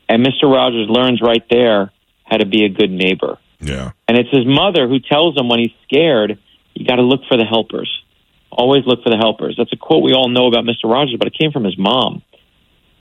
And 0.09 0.25
Mr. 0.25 0.43
Rogers 0.43 0.87
learns 0.89 1.21
right 1.21 1.43
there 1.49 1.91
how 2.23 2.37
to 2.37 2.45
be 2.45 2.65
a 2.65 2.69
good 2.69 2.91
neighbor. 2.91 3.39
Yeah. 3.59 3.91
And 4.07 4.17
it's 4.17 4.29
his 4.29 4.45
mother 4.45 4.87
who 4.87 4.99
tells 4.99 5.37
him 5.37 5.47
when 5.47 5.59
he's 5.59 5.71
scared, 5.87 6.37
you 6.73 6.85
got 6.85 6.97
to 6.97 7.01
look 7.01 7.21
for 7.27 7.37
the 7.37 7.45
helpers. 7.45 7.89
Always 8.51 8.85
look 8.85 9.01
for 9.03 9.09
the 9.09 9.17
helpers. 9.17 9.55
That's 9.57 9.71
a 9.73 9.77
quote 9.77 10.03
we 10.03 10.13
all 10.13 10.29
know 10.29 10.47
about 10.47 10.65
Mr. 10.65 10.91
Rogers, 10.91 11.15
but 11.17 11.27
it 11.27 11.37
came 11.39 11.51
from 11.51 11.63
his 11.63 11.77
mom. 11.77 12.21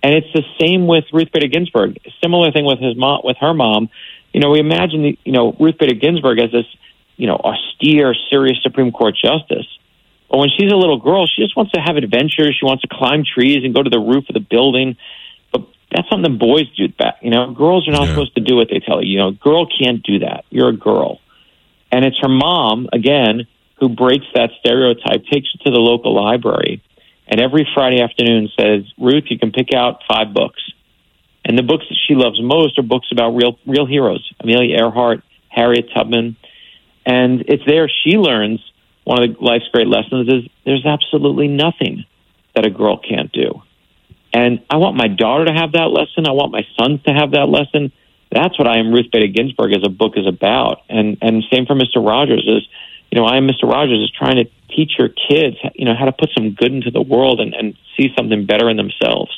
And 0.02 0.14
it's 0.14 0.32
the 0.34 0.42
same 0.60 0.86
with 0.86 1.04
Ruth 1.12 1.30
Bader 1.32 1.46
Ginsburg. 1.46 1.98
Similar 2.22 2.50
thing 2.50 2.64
with 2.64 2.80
his 2.80 2.96
mom, 2.96 3.20
with 3.24 3.36
her 3.40 3.54
mom. 3.54 3.88
You 4.32 4.40
know, 4.40 4.50
we 4.50 4.58
imagine 4.58 5.02
the, 5.02 5.18
you 5.24 5.32
know 5.32 5.54
Ruth 5.60 5.78
Bader 5.78 5.94
Ginsburg 5.94 6.38
as 6.40 6.50
this 6.50 6.66
you 7.16 7.26
know 7.26 7.36
austere, 7.36 8.14
serious 8.30 8.58
Supreme 8.62 8.90
Court 8.90 9.14
justice. 9.14 9.66
But 10.30 10.38
when 10.38 10.48
she's 10.48 10.72
a 10.72 10.76
little 10.76 10.98
girl, 10.98 11.26
she 11.26 11.42
just 11.42 11.56
wants 11.56 11.72
to 11.72 11.80
have 11.80 11.96
adventures. 11.96 12.56
She 12.58 12.64
wants 12.64 12.82
to 12.82 12.88
climb 12.90 13.22
trees 13.22 13.64
and 13.64 13.74
go 13.74 13.82
to 13.82 13.90
the 13.90 14.00
roof 14.00 14.24
of 14.28 14.34
the 14.34 14.40
building. 14.40 14.96
But 15.52 15.66
that's 15.94 16.08
something 16.08 16.38
boys 16.38 16.68
do 16.74 16.88
back. 16.88 17.18
You 17.20 17.30
know, 17.30 17.52
girls 17.52 17.86
are 17.86 17.92
not 17.92 18.08
Yeah. 18.08 18.14
supposed 18.14 18.34
to 18.36 18.40
do 18.40 18.56
what 18.56 18.68
they 18.70 18.80
tell 18.80 19.04
you. 19.04 19.12
You 19.12 19.18
know, 19.18 19.28
a 19.28 19.32
girl 19.32 19.66
can't 19.66 20.02
do 20.02 20.20
that. 20.20 20.46
You're 20.50 20.70
a 20.70 20.76
girl. 20.76 21.20
And 21.92 22.06
it's 22.06 22.18
her 22.22 22.30
mom, 22.30 22.88
again, 22.94 23.46
who 23.76 23.90
breaks 23.90 24.24
that 24.34 24.50
stereotype, 24.60 25.26
takes 25.26 25.52
her 25.52 25.64
to 25.66 25.70
the 25.70 25.80
local 25.80 26.14
library, 26.14 26.80
and 27.26 27.40
every 27.40 27.66
Friday 27.74 28.00
afternoon 28.00 28.48
says, 28.58 28.84
Ruth, 28.98 29.24
you 29.28 29.38
can 29.38 29.52
pick 29.52 29.74
out 29.74 30.02
five 30.08 30.34
books. 30.34 30.60
And 31.44 31.58
the 31.58 31.62
books 31.62 31.84
that 31.88 31.98
she 32.06 32.14
loves 32.14 32.40
most 32.40 32.78
are 32.78 32.82
books 32.82 33.08
about 33.10 33.30
real 33.30 33.58
real 33.66 33.86
heroes. 33.86 34.30
Amelia 34.40 34.76
Earhart, 34.76 35.22
Harriet 35.48 35.90
Tubman. 35.94 36.36
And 37.04 37.44
it's 37.48 37.64
there 37.66 37.88
she 37.88 38.16
learns 38.16 38.60
one 39.04 39.22
of 39.22 39.36
the 39.36 39.44
life's 39.44 39.68
great 39.72 39.88
lessons 39.88 40.28
is 40.28 40.50
there's 40.64 40.86
absolutely 40.86 41.48
nothing 41.48 42.04
that 42.54 42.64
a 42.64 42.70
girl 42.70 42.98
can't 42.98 43.32
do. 43.32 43.62
And 44.32 44.62
I 44.70 44.76
want 44.76 44.96
my 44.96 45.08
daughter 45.08 45.46
to 45.46 45.52
have 45.52 45.72
that 45.72 45.90
lesson. 45.90 46.26
I 46.26 46.32
want 46.32 46.52
my 46.52 46.62
sons 46.78 47.02
to 47.04 47.12
have 47.12 47.32
that 47.32 47.48
lesson. 47.48 47.92
That's 48.30 48.58
what 48.58 48.66
I 48.66 48.78
am 48.78 48.92
Ruth 48.92 49.10
Bader 49.12 49.26
Ginsburg 49.26 49.72
as 49.72 49.82
a 49.84 49.90
book 49.90 50.14
is 50.16 50.26
about. 50.26 50.82
And 50.88 51.18
and 51.20 51.42
same 51.52 51.66
for 51.66 51.74
Mr. 51.74 51.96
Rogers 51.96 52.46
is, 52.46 52.66
you 53.10 53.20
know, 53.20 53.26
I 53.26 53.36
am 53.36 53.46
Mr. 53.46 53.64
Rogers 53.64 54.00
is 54.00 54.10
trying 54.16 54.36
to 54.36 54.50
teach 54.74 54.92
your 54.98 55.08
kids, 55.08 55.56
you 55.74 55.84
know, 55.84 55.94
how 55.98 56.04
to 56.04 56.12
put 56.12 56.30
some 56.36 56.52
good 56.52 56.72
into 56.72 56.90
the 56.90 57.02
world 57.02 57.40
and, 57.40 57.54
and 57.54 57.74
see 57.96 58.08
something 58.16 58.46
better 58.46 58.68
in 58.70 58.76
themselves. 58.76 59.30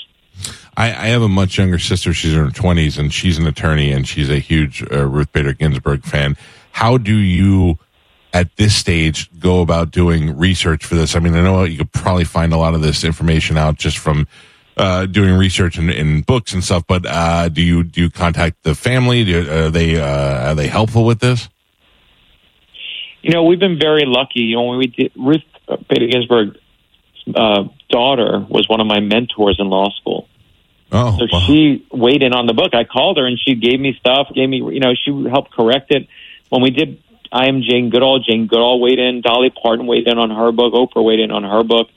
I, 0.76 0.86
I 0.86 1.06
have 1.08 1.22
a 1.22 1.28
much 1.28 1.58
younger 1.58 1.78
sister. 1.78 2.12
She's 2.12 2.34
in 2.34 2.44
her 2.44 2.50
twenties, 2.50 2.98
and 2.98 3.12
she's 3.12 3.38
an 3.38 3.46
attorney, 3.46 3.92
and 3.92 4.06
she's 4.08 4.28
a 4.28 4.38
huge 4.38 4.82
uh, 4.90 5.06
Ruth 5.06 5.32
Bader 5.32 5.52
Ginsburg 5.52 6.04
fan. 6.04 6.36
How 6.72 6.98
do 6.98 7.14
you, 7.14 7.78
at 8.32 8.56
this 8.56 8.74
stage, 8.74 9.30
go 9.38 9.60
about 9.60 9.92
doing 9.92 10.36
research 10.36 10.84
for 10.84 10.96
this? 10.96 11.14
I 11.14 11.20
mean, 11.20 11.34
I 11.34 11.42
know 11.42 11.62
you 11.62 11.78
could 11.78 11.92
probably 11.92 12.24
find 12.24 12.52
a 12.52 12.56
lot 12.56 12.74
of 12.74 12.82
this 12.82 13.04
information 13.04 13.56
out 13.56 13.76
just 13.76 13.98
from 13.98 14.26
uh, 14.76 15.06
doing 15.06 15.34
research 15.34 15.78
in, 15.78 15.88
in 15.88 16.22
books 16.22 16.52
and 16.52 16.64
stuff. 16.64 16.82
But 16.88 17.06
uh, 17.06 17.48
do 17.48 17.62
you 17.62 17.84
do 17.84 18.00
you 18.02 18.10
contact 18.10 18.64
the 18.64 18.74
family? 18.74 19.24
Do, 19.24 19.48
are 19.48 19.70
they 19.70 20.00
uh, 20.00 20.50
are 20.50 20.54
they 20.56 20.66
helpful 20.66 21.04
with 21.04 21.20
this? 21.20 21.48
You 23.24 23.30
know, 23.30 23.44
we've 23.44 23.58
been 23.58 23.78
very 23.78 24.04
lucky. 24.04 24.40
You 24.40 24.56
know, 24.56 24.64
when 24.64 24.78
we 24.78 24.86
did 24.88 25.12
Ruth 25.16 25.42
Bader 25.88 26.06
Ginsburg's 26.08 26.58
uh, 27.34 27.64
daughter 27.88 28.38
was 28.50 28.68
one 28.68 28.82
of 28.82 28.86
my 28.86 29.00
mentors 29.00 29.56
in 29.58 29.66
law 29.68 29.88
school. 29.98 30.28
Oh, 30.92 31.16
So 31.18 31.26
wow. 31.32 31.40
she 31.46 31.86
weighed 31.90 32.22
in 32.22 32.34
on 32.34 32.46
the 32.46 32.52
book. 32.52 32.74
I 32.74 32.84
called 32.84 33.16
her 33.16 33.26
and 33.26 33.38
she 33.40 33.54
gave 33.54 33.80
me 33.80 33.96
stuff, 33.98 34.28
gave 34.34 34.48
me, 34.48 34.58
you 34.58 34.80
know, 34.80 34.92
she 34.94 35.10
helped 35.30 35.52
correct 35.52 35.90
it. 35.90 36.06
When 36.50 36.60
we 36.60 36.68
did 36.68 37.02
I 37.32 37.46
Am 37.48 37.62
Jane 37.62 37.88
Goodall, 37.88 38.20
Jane 38.20 38.46
Goodall 38.46 38.78
weighed 38.78 38.98
in, 38.98 39.22
Dolly 39.22 39.50
Parton 39.50 39.86
weighed 39.86 40.06
in 40.06 40.18
on 40.18 40.30
her 40.30 40.52
book, 40.52 40.74
Oprah 40.74 41.02
weighed 41.02 41.20
in 41.20 41.30
on 41.30 41.44
her 41.44 41.64
book. 41.64 41.88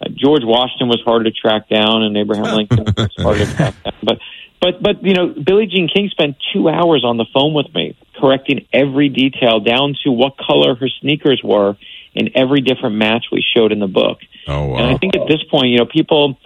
Uh, 0.00 0.08
George 0.14 0.44
Washington 0.44 0.88
was 0.88 1.02
harder 1.04 1.24
to 1.24 1.30
track 1.30 1.68
down 1.68 2.02
and 2.02 2.16
Abraham 2.16 2.56
Lincoln 2.56 2.86
was 2.96 3.14
harder 3.18 3.44
to 3.44 3.54
track 3.54 3.74
down. 3.84 3.92
But, 4.02 4.18
but, 4.60 4.82
but, 4.82 5.02
you 5.02 5.14
know, 5.14 5.28
Billie 5.28 5.66
Jean 5.66 5.88
King 5.88 6.08
spent 6.10 6.36
two 6.52 6.68
hours 6.68 7.04
on 7.04 7.16
the 7.16 7.24
phone 7.32 7.54
with 7.54 7.74
me, 7.74 7.96
correcting 8.18 8.66
every 8.72 9.08
detail 9.08 9.60
down 9.60 9.94
to 10.04 10.10
what 10.10 10.36
color 10.36 10.74
her 10.74 10.88
sneakers 11.00 11.40
were 11.42 11.76
in 12.14 12.36
every 12.36 12.60
different 12.60 12.96
match 12.96 13.26
we 13.32 13.42
showed 13.56 13.72
in 13.72 13.78
the 13.78 13.86
book. 13.86 14.18
oh 14.48 14.66
wow. 14.66 14.76
And 14.78 14.86
I 14.86 14.98
think 14.98 15.16
at 15.16 15.28
this 15.28 15.42
point, 15.50 15.68
you 15.68 15.78
know, 15.78 15.86
people 15.86 16.38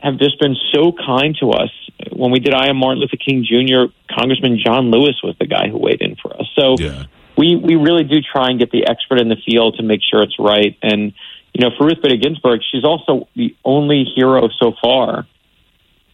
have 0.00 0.18
just 0.18 0.40
been 0.40 0.56
so 0.72 0.92
kind 0.92 1.36
to 1.40 1.50
us. 1.50 1.70
When 2.10 2.30
we 2.30 2.40
did 2.40 2.54
I 2.54 2.68
Am 2.68 2.78
Martin 2.78 3.00
Luther 3.00 3.18
King 3.18 3.44
Jr., 3.44 3.92
Congressman 4.10 4.58
John 4.64 4.90
Lewis 4.90 5.20
was 5.22 5.36
the 5.38 5.46
guy 5.46 5.68
who 5.68 5.76
weighed 5.78 6.00
in 6.00 6.16
for 6.16 6.34
us. 6.40 6.46
So 6.58 6.76
Yeah. 6.78 7.04
we, 7.36 7.54
we 7.54 7.76
really 7.76 8.04
do 8.04 8.16
try 8.22 8.48
and 8.48 8.58
get 8.58 8.70
the 8.70 8.86
expert 8.86 9.20
in 9.20 9.28
the 9.28 9.36
field 9.46 9.76
to 9.76 9.82
make 9.82 10.00
sure 10.02 10.22
it's 10.22 10.38
right. 10.38 10.76
And, 10.82 11.12
you 11.52 11.60
know, 11.62 11.70
for 11.76 11.86
Ruth 11.86 12.00
Bader 12.02 12.16
Ginsburg, 12.16 12.60
she's 12.72 12.84
also 12.84 13.28
the 13.36 13.54
only 13.64 14.04
hero 14.04 14.48
so 14.58 14.72
far 14.82 15.26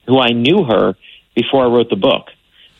who 0.06 0.18
I 0.18 0.30
knew 0.30 0.64
her 0.64 0.96
before 1.36 1.64
I 1.64 1.68
wrote 1.68 1.90
the 1.90 1.96
book. 1.96 2.30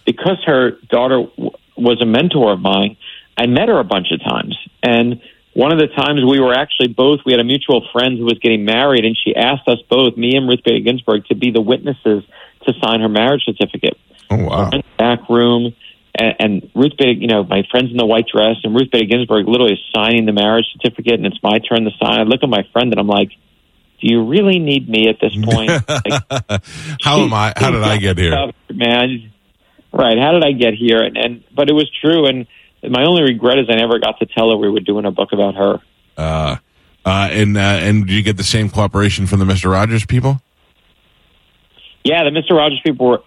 Because 0.05 0.39
her 0.47 0.73
daughter 0.91 1.29
w- 1.37 1.51
was 1.77 2.01
a 2.03 2.07
mentor 2.07 2.53
of 2.53 2.61
mine, 2.61 2.97
I 3.37 3.47
met 3.47 3.69
her 3.69 3.79
a 3.79 3.85
bunch 3.85 4.09
of 4.11 4.21
times. 4.25 4.57
And 4.83 5.21
one 5.53 5.73
of 5.73 5.79
the 5.79 5.89
times 5.89 6.23
we 6.29 6.41
were 6.41 6.55
actually 6.55 6.89
both, 6.89 7.21
we 7.25 7.33
had 7.33 7.41
a 7.41 7.45
mutual 7.45 7.87
friend 7.93 8.19
who 8.19 8.25
was 8.25 8.39
getting 8.41 8.65
married, 8.65 9.05
and 9.05 9.17
she 9.17 9.37
asked 9.37 9.69
us 9.69 9.79
both, 9.89 10.17
me 10.17 10.35
and 10.35 10.49
Ruth 10.49 10.61
Bader 10.65 10.81
Ginsburg, 10.81 11.27
to 11.27 11.35
be 11.35 11.51
the 11.51 11.61
witnesses 11.61 12.25
to 12.67 12.73
sign 12.83 13.01
her 13.01 13.09
marriage 13.09 13.45
certificate. 13.45 13.99
Oh 14.31 14.43
wow. 14.43 14.71
In 14.71 14.81
the 14.81 14.97
back 14.99 15.29
room, 15.29 15.75
and, 16.19 16.35
and 16.41 16.71
Ruth 16.75 16.97
Bader, 16.99 17.13
you 17.13 17.29
know, 17.29 17.45
my 17.45 17.63
friend's 17.71 17.91
in 17.91 17.97
the 17.97 18.07
white 18.07 18.27
dress, 18.27 18.57
and 18.65 18.75
Ruth 18.75 18.91
Bader 18.91 19.07
Ginsburg 19.07 19.47
literally 19.49 19.75
is 19.75 19.81
signing 19.95 20.27
the 20.27 20.33
marriage 20.33 20.67
certificate, 20.73 21.15
and 21.15 21.27
it's 21.27 21.43
my 21.43 21.59
turn 21.59 21.85
to 21.85 21.91
sign. 22.03 22.21
I 22.21 22.23
look 22.23 22.43
at 22.43 22.49
my 22.49 22.65
friend, 22.73 22.93
and 22.93 22.99
I'm 22.99 23.07
like, 23.07 23.31
do 24.01 24.09
you 24.09 24.25
really 24.27 24.59
need 24.59 24.89
me 24.89 25.09
at 25.09 25.17
this 25.21 25.35
point? 25.43 25.71
Like, 25.89 26.63
How 27.03 27.21
am 27.21 27.33
I? 27.33 27.53
How 27.57 27.71
did 27.71 27.83
I 27.83 27.97
get 27.99 28.19
here? 28.19 28.53
Man. 28.73 29.33
Right. 29.93 30.19
How 30.19 30.33
did 30.33 30.45
I 30.45 30.53
get 30.53 30.75
here? 30.75 31.03
And, 31.03 31.17
and 31.17 31.45
but 31.55 31.71
it 31.71 31.73
was 31.73 31.91
true. 32.01 32.27
And 32.27 32.47
my 32.83 33.05
only 33.05 33.23
regret 33.23 33.59
is 33.59 33.67
I 33.71 33.77
never 33.77 33.99
got 33.99 34.19
to 34.19 34.27
tell 34.27 34.51
her 34.51 34.57
we 34.57 34.71
were 34.71 34.81
doing 34.81 35.05
a 35.07 35.11
book 35.11 35.33
about 35.33 35.55
her. 35.55 35.79
Uh, 36.17 36.57
uh, 37.05 37.29
and 37.31 37.57
uh, 37.57 37.61
and 37.61 38.07
do 38.07 38.13
you 38.13 38.23
get 38.23 38.37
the 38.37 38.45
same 38.45 38.69
cooperation 38.69 39.27
from 39.27 39.39
the 39.39 39.47
Mister 39.47 39.69
Rogers 39.69 40.05
people? 40.05 40.43
Yeah, 42.05 42.25
the 42.25 42.31
Mister 42.31 42.55
Rogers 42.55 42.81
people 42.85 43.07
were. 43.07 43.23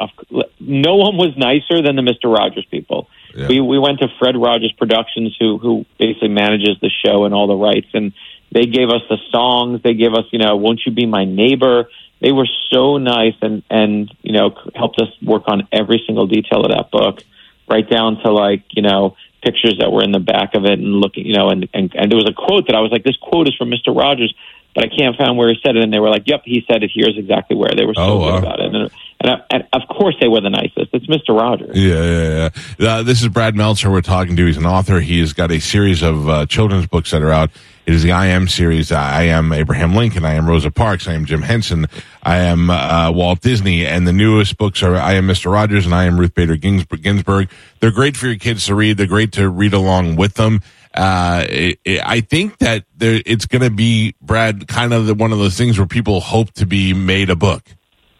No 0.59 0.95
one 0.95 1.17
was 1.17 1.35
nicer 1.38 1.81
than 1.81 1.95
the 1.95 2.01
Mister 2.01 2.29
Rogers 2.29 2.65
people. 2.69 3.07
Yeah. 3.35 3.47
We 3.47 3.61
we 3.61 3.79
went 3.79 3.99
to 3.99 4.07
Fred 4.19 4.35
Rogers 4.35 4.73
Productions, 4.77 5.35
who 5.39 5.57
who 5.57 5.85
basically 5.97 6.29
manages 6.29 6.77
the 6.81 6.89
show 6.89 7.25
and 7.25 7.33
all 7.33 7.47
the 7.47 7.55
rights, 7.55 7.88
and 7.93 8.13
they 8.51 8.65
gave 8.65 8.89
us 8.89 9.01
the 9.10 9.18
songs. 9.32 9.82
They 9.84 9.94
gave 9.94 10.13
us, 10.13 10.25
you 10.32 10.39
know, 10.39 10.56
"Won't 10.56 10.82
You 10.86 10.91
Be 10.91 11.06
My 11.06 11.25
Neighbor." 11.25 11.89
They 12.22 12.32
were 12.32 12.48
so 12.72 12.98
nice 12.98 13.36
and 13.41 13.63
and 13.70 14.13
you 14.24 14.34
know 14.34 14.56
helped 14.75 15.00
us 15.00 15.08
work 15.22 15.44
on 15.48 15.68
every 15.72 16.03
single 16.06 16.27
detail 16.27 16.65
of 16.65 16.72
that 16.72 16.91
book, 16.91 17.24
right 17.70 17.89
down 17.89 18.18
to 18.24 18.32
like 18.32 18.63
you 18.72 18.82
know 18.82 19.15
pictures 19.41 19.77
that 19.79 19.89
were 19.91 20.03
in 20.03 20.12
the 20.12 20.20
back 20.20 20.53
of 20.53 20.65
it 20.65 20.74
and 20.79 20.96
looking, 21.00 21.25
you 21.25 21.34
know, 21.34 21.50
and 21.50 21.70
and, 21.74 21.94
and 21.96 22.12
there 22.12 22.18
was 22.18 22.27
a 22.29 22.34
quote 22.34 22.68
that 22.68 22.75
I 22.75 22.82
was 22.82 22.91
like, 22.91 23.03
"This 23.03 23.18
quote 23.18 23.48
is 23.48 23.56
from 23.56 23.70
Mister 23.70 23.91
Rogers." 23.91 24.34
But 24.75 24.84
I 24.86 24.96
can't 24.96 25.18
find 25.18 25.36
where 25.36 25.50
he 25.50 25.58
said 25.65 25.75
it, 25.75 25.82
and 25.82 25.91
they 25.91 26.00
were 26.00 26.12
like, 26.12 26.27
"Yep, 26.27 26.44
he 26.46 26.63
said 26.70 26.84
it. 26.84 26.91
Here's 26.94 27.18
exactly 27.18 27.56
where." 27.56 27.72
They 27.75 27.86
were 27.86 27.96
so 27.96 28.01
Oh, 28.03 28.20
good 28.20 28.32
wow. 28.34 28.38
about 28.38 28.60
it, 28.60 28.75
and 28.75 28.91
And, 29.22 29.32
uh, 29.32 29.38
and 29.50 29.68
of 29.74 29.82
course, 29.89 30.15
they 30.22 30.27
were 30.27 30.41
the 30.41 30.50
nicest. 30.51 30.89
It's 30.94 31.10
Mister 31.10 31.34
Rogers. 31.34 31.75
Yeah, 31.75 32.03
yeah, 32.03 32.50
yeah. 32.77 32.88
Uh, 32.88 33.03
this 33.03 33.22
is 33.22 33.29
Brad 33.29 33.56
Meltzer. 33.56 33.89
We're 33.89 34.01
talking 34.01 34.36
to. 34.36 34.46
He's 34.46 34.58
an 34.58 34.65
author. 34.68 35.00
He 35.00 35.20
has 35.22 35.34
got 35.34 35.51
a 35.51 35.60
series 35.60 36.03
of 36.03 36.29
uh, 36.29 36.46
children's 36.46 36.86
books 36.88 37.12
that 37.12 37.22
are 37.22 37.32
out. 37.32 37.50
It 37.89 37.96
is 37.96 38.03
the 38.03 38.12
I 38.12 38.27
Am 38.27 38.48
series. 38.48 38.91
I 38.91 39.24
am 39.24 39.51
Abraham 39.51 39.96
Lincoln. 39.96 40.24
I 40.24 40.36
am 40.36 40.48
Rosa 40.48 40.69
Parks. 40.69 41.08
I 41.08 41.13
am 41.13 41.25
Jim 41.25 41.41
Henson. 41.41 41.88
I 42.22 42.38
am 42.38 42.69
uh, 42.69 43.12
Walt 43.12 43.41
Disney. 43.41 43.84
And 43.84 44.08
the 44.08 44.13
newest 44.13 44.60
books 44.60 44.84
are 44.84 44.96
I 44.96 45.13
am 45.13 45.25
Mr. 45.25 45.51
Rogers 45.51 45.88
and 45.88 45.96
I 45.96 46.03
am 46.03 46.19
Ruth 46.19 46.36
Bader 46.36 46.55
Ginsburg. 46.55 47.50
They're 47.79 47.89
great 47.89 48.15
for 48.15 48.27
your 48.27 48.36
kids 48.36 48.67
to 48.67 48.75
read. 48.75 48.98
They're 48.98 49.08
great 49.08 49.31
to 49.31 49.50
read 49.50 49.74
along 49.74 50.17
with 50.17 50.36
them. 50.36 50.62
Uh, 50.93 51.48
it, 51.50 51.79
it, 51.84 52.01
I 52.05 52.22
think 52.22 52.60
that 52.60 52.86
there, 52.96 53.24
it's 53.25 53.48
going 53.48 53.63
to 53.63 53.72
be 53.72 54.13
Brad 54.22 54.67
kind 54.67 54.93
of 54.93 55.08
the, 55.08 55.15
one 55.15 55.31
of 55.31 55.39
those 55.39 55.58
things 55.58 55.79
where 55.79 55.88
people 55.88 56.19
hope 56.19 56.51
to 56.53 56.67
be 56.67 56.93
made 56.93 57.31
a 57.31 57.36
book. 57.36 57.63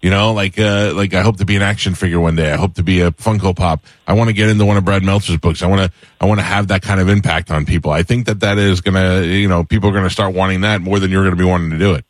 You 0.02 0.10
know, 0.10 0.32
like 0.32 0.58
uh, 0.58 0.94
like 0.96 1.14
I 1.14 1.22
hope 1.22 1.38
to 1.38 1.46
be 1.46 1.58
an 1.58 1.62
action 1.62 1.94
figure 1.94 2.22
one 2.22 2.36
day. 2.36 2.54
I 2.54 2.56
hope 2.56 2.76
to 2.76 2.84
be 2.84 3.02
a 3.02 3.12
Funko 3.12 3.54
Pop. 3.54 3.84
I 4.08 4.14
want 4.14 4.30
to 4.30 4.34
get 4.34 4.48
into 4.48 4.64
one 4.64 4.78
of 4.78 4.86
Brad 4.86 5.04
Meltzer's 5.04 5.38
books. 5.38 5.62
I 5.62 5.68
want 5.68 5.82
to 5.82 5.92
I 6.22 6.26
want 6.26 6.40
to 6.40 6.46
have 6.46 6.70
that 6.70 6.82
kind 6.82 7.02
of 7.02 7.10
impact 7.10 7.52
on 7.52 7.66
people. 7.66 7.92
I 7.92 8.04
think 8.04 8.28
that 8.28 8.40
that 8.40 8.58
is 8.58 8.80
gonna 8.80 9.24
you 9.24 9.50
know 9.50 9.66
people 9.66 9.90
are 9.90 9.94
gonna 9.94 10.10
start 10.10 10.34
wanting 10.34 10.62
that 10.62 10.80
more 10.80 11.00
than 11.00 11.12
you're 11.12 11.26
gonna 11.26 11.36
be 11.36 11.44
wanting 11.44 11.72
to 11.72 11.78
do 11.78 11.96
it. 11.96 12.06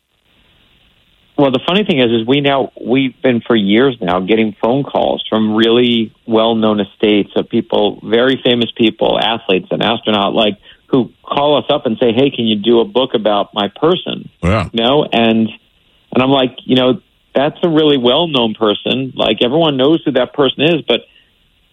Well, 1.36 1.50
the 1.50 1.60
funny 1.66 1.84
thing 1.84 1.98
is, 1.98 2.10
is 2.12 2.26
we 2.28 2.42
now 2.42 2.70
we've 2.80 3.20
been 3.22 3.40
for 3.40 3.56
years 3.56 3.96
now 4.00 4.20
getting 4.20 4.54
phone 4.62 4.84
calls 4.84 5.24
from 5.28 5.56
really 5.56 6.14
well-known 6.28 6.80
estates 6.80 7.30
of 7.34 7.48
people, 7.48 7.98
very 8.04 8.40
famous 8.44 8.70
people, 8.76 9.18
athletes, 9.18 9.68
and 9.70 9.82
astronaut, 9.82 10.34
like 10.34 10.58
who 10.88 11.10
call 11.24 11.56
us 11.58 11.64
up 11.70 11.86
and 11.86 11.96
say, 11.98 12.12
"Hey, 12.12 12.30
can 12.30 12.46
you 12.46 12.56
do 12.56 12.80
a 12.80 12.84
book 12.84 13.14
about 13.14 13.52
my 13.52 13.68
person?" 13.68 14.28
Yeah. 14.42 14.68
You 14.72 14.84
know, 14.84 15.04
and 15.10 15.48
and 16.12 16.22
I'm 16.22 16.30
like, 16.30 16.56
you 16.66 16.76
know, 16.76 17.00
that's 17.34 17.56
a 17.62 17.68
really 17.68 17.96
well 17.98 18.26
known 18.28 18.54
person. 18.54 19.12
Like 19.14 19.38
everyone 19.42 19.76
knows 19.76 20.02
who 20.04 20.12
that 20.12 20.32
person 20.34 20.62
is, 20.62 20.82
but 20.86 21.00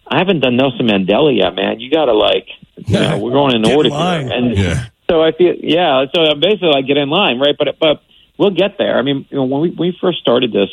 I 0.06 0.18
haven't 0.18 0.40
done 0.40 0.56
Nelson 0.56 0.86
Mandela 0.86 1.36
yet, 1.36 1.54
man. 1.54 1.80
You 1.80 1.90
got 1.90 2.06
to 2.06 2.14
like, 2.14 2.46
you 2.76 2.94
know, 2.94 3.18
we're 3.18 3.32
going 3.32 3.54
in 3.54 3.62
Get 3.62 3.70
in 3.72 3.76
order 3.76 3.88
line. 3.90 4.26
here, 4.28 4.32
and 4.36 4.56
Yeah. 4.56 4.86
so 5.10 5.22
I 5.22 5.32
feel, 5.32 5.54
yeah. 5.58 6.04
So 6.14 6.22
I'm 6.22 6.40
basically 6.40 6.68
like 6.70 6.86
get 6.86 6.96
in 6.96 7.10
line, 7.10 7.38
right? 7.38 7.56
But 7.58 7.78
but 7.78 8.02
we'll 8.38 8.50
get 8.50 8.78
there. 8.78 8.96
I 8.98 9.02
mean, 9.02 9.26
you 9.30 9.36
know, 9.36 9.44
when 9.44 9.60
we, 9.60 9.70
we 9.70 9.98
first 10.00 10.18
started 10.20 10.52
this, 10.52 10.70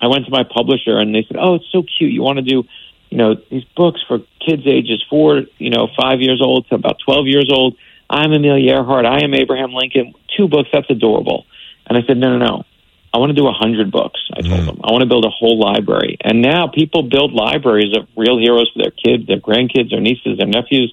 I 0.00 0.08
went 0.08 0.24
to 0.26 0.30
my 0.30 0.42
publisher 0.44 0.98
and 0.98 1.14
they 1.14 1.24
said, 1.28 1.36
"Oh, 1.40 1.54
it's 1.56 1.66
so 1.72 1.82
cute. 1.82 2.12
You 2.12 2.22
want 2.22 2.36
to 2.38 2.42
do, 2.42 2.64
you 3.10 3.16
know, 3.18 3.36
these 3.50 3.64
books 3.76 4.00
for 4.06 4.18
kids 4.44 4.62
ages 4.66 5.02
four, 5.08 5.42
you 5.58 5.70
know, 5.70 5.88
five 5.98 6.20
years 6.20 6.40
old 6.42 6.66
to 6.68 6.74
about 6.74 6.98
twelve 7.04 7.26
years 7.26 7.48
old. 7.52 7.76
I'm 8.10 8.32
Amelia 8.32 8.74
Earhart. 8.74 9.06
I 9.06 9.22
am 9.22 9.32
Abraham 9.34 9.72
Lincoln. 9.72 10.14
Two 10.36 10.48
books. 10.48 10.68
That's 10.72 10.90
adorable." 10.90 11.46
And 11.86 11.96
I 11.96 12.02
said, 12.06 12.18
"No, 12.18 12.36
no, 12.36 12.44
no. 12.44 12.64
I 13.12 13.18
want 13.18 13.30
to 13.30 13.34
do 13.34 13.46
a 13.48 13.52
hundred 13.52 13.90
books." 13.90 14.20
I 14.36 14.40
told 14.42 14.60
Mm. 14.60 14.66
them, 14.66 14.80
"I 14.84 14.92
want 14.92 15.02
to 15.02 15.08
build 15.08 15.24
a 15.24 15.30
whole 15.30 15.58
library." 15.58 16.16
And 16.22 16.40
now 16.42 16.66
people 16.68 17.02
build 17.02 17.32
libraries 17.32 17.96
of 17.96 18.06
real 18.16 18.38
heroes 18.38 18.70
for 18.72 18.82
their 18.82 18.92
kids, 18.92 19.26
their 19.26 19.38
grandkids, 19.40 19.90
their 19.90 20.00
nieces, 20.00 20.38
their 20.38 20.46
nephews. 20.46 20.92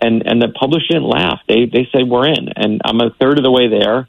And 0.00 0.22
and 0.26 0.40
the 0.40 0.48
publisher 0.48 0.94
didn't 0.94 1.08
laugh. 1.08 1.40
They 1.48 1.64
they 1.66 1.88
said 1.92 2.08
we're 2.08 2.28
in, 2.28 2.50
and 2.56 2.80
I'm 2.84 3.00
a 3.00 3.10
third 3.20 3.38
of 3.38 3.44
the 3.44 3.50
way 3.50 3.66
there 3.68 4.08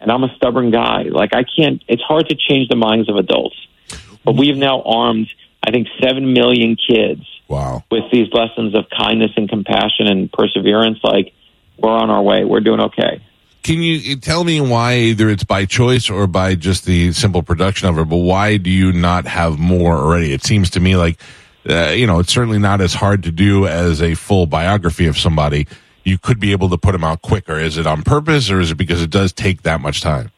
and 0.00 0.10
I'm 0.12 0.24
a 0.24 0.34
stubborn 0.36 0.70
guy. 0.70 1.02
Like 1.10 1.34
I 1.34 1.44
can't. 1.44 1.82
It's 1.88 2.02
hard 2.02 2.28
to 2.28 2.36
change 2.36 2.68
the 2.68 2.76
minds 2.76 3.08
of 3.08 3.16
adults, 3.16 3.56
but 4.24 4.36
we've 4.36 4.56
now 4.56 4.82
armed, 4.82 5.28
I 5.66 5.70
think, 5.70 5.88
seven 6.00 6.32
million 6.32 6.76
kids 6.76 7.22
Wow. 7.48 7.82
with 7.90 8.04
these 8.12 8.32
lessons 8.32 8.74
of 8.74 8.88
kindness 8.90 9.32
and 9.36 9.48
compassion 9.48 10.06
and 10.06 10.30
perseverance. 10.32 10.98
Like 11.02 11.32
we're 11.78 11.90
on 11.90 12.10
our 12.10 12.22
way. 12.22 12.44
We're 12.44 12.60
doing 12.60 12.80
okay. 12.80 13.20
Can 13.62 13.82
you 13.82 14.16
tell 14.16 14.44
me 14.44 14.60
why 14.60 14.96
either 14.96 15.28
it's 15.28 15.44
by 15.44 15.66
choice 15.66 16.08
or 16.08 16.26
by 16.26 16.54
just 16.54 16.86
the 16.86 17.12
simple 17.12 17.42
production 17.42 17.88
of 17.88 17.98
it, 17.98 18.04
but 18.08 18.16
why 18.16 18.56
do 18.56 18.70
you 18.70 18.92
not 18.92 19.26
have 19.26 19.58
more 19.58 19.96
already? 19.96 20.32
It 20.32 20.44
seems 20.44 20.70
to 20.70 20.80
me 20.80 20.96
like, 20.96 21.20
uh, 21.68 21.88
you 21.88 22.06
know, 22.06 22.18
it's 22.18 22.32
certainly 22.32 22.58
not 22.58 22.80
as 22.80 22.94
hard 22.94 23.22
to 23.24 23.30
do 23.30 23.66
as 23.66 24.00
a 24.00 24.14
full 24.14 24.46
biography 24.46 25.06
of 25.06 25.18
somebody. 25.18 25.66
You 26.04 26.16
could 26.16 26.40
be 26.40 26.52
able 26.52 26.70
to 26.70 26.78
put 26.78 26.92
them 26.92 27.04
out 27.04 27.20
quicker. 27.20 27.58
Is 27.58 27.76
it 27.76 27.86
on 27.86 28.02
purpose 28.02 28.50
or 28.50 28.60
is 28.60 28.70
it 28.70 28.76
because 28.76 29.02
it 29.02 29.10
does 29.10 29.32
take 29.32 29.62
that 29.62 29.80
much 29.80 30.00
time? 30.00 30.30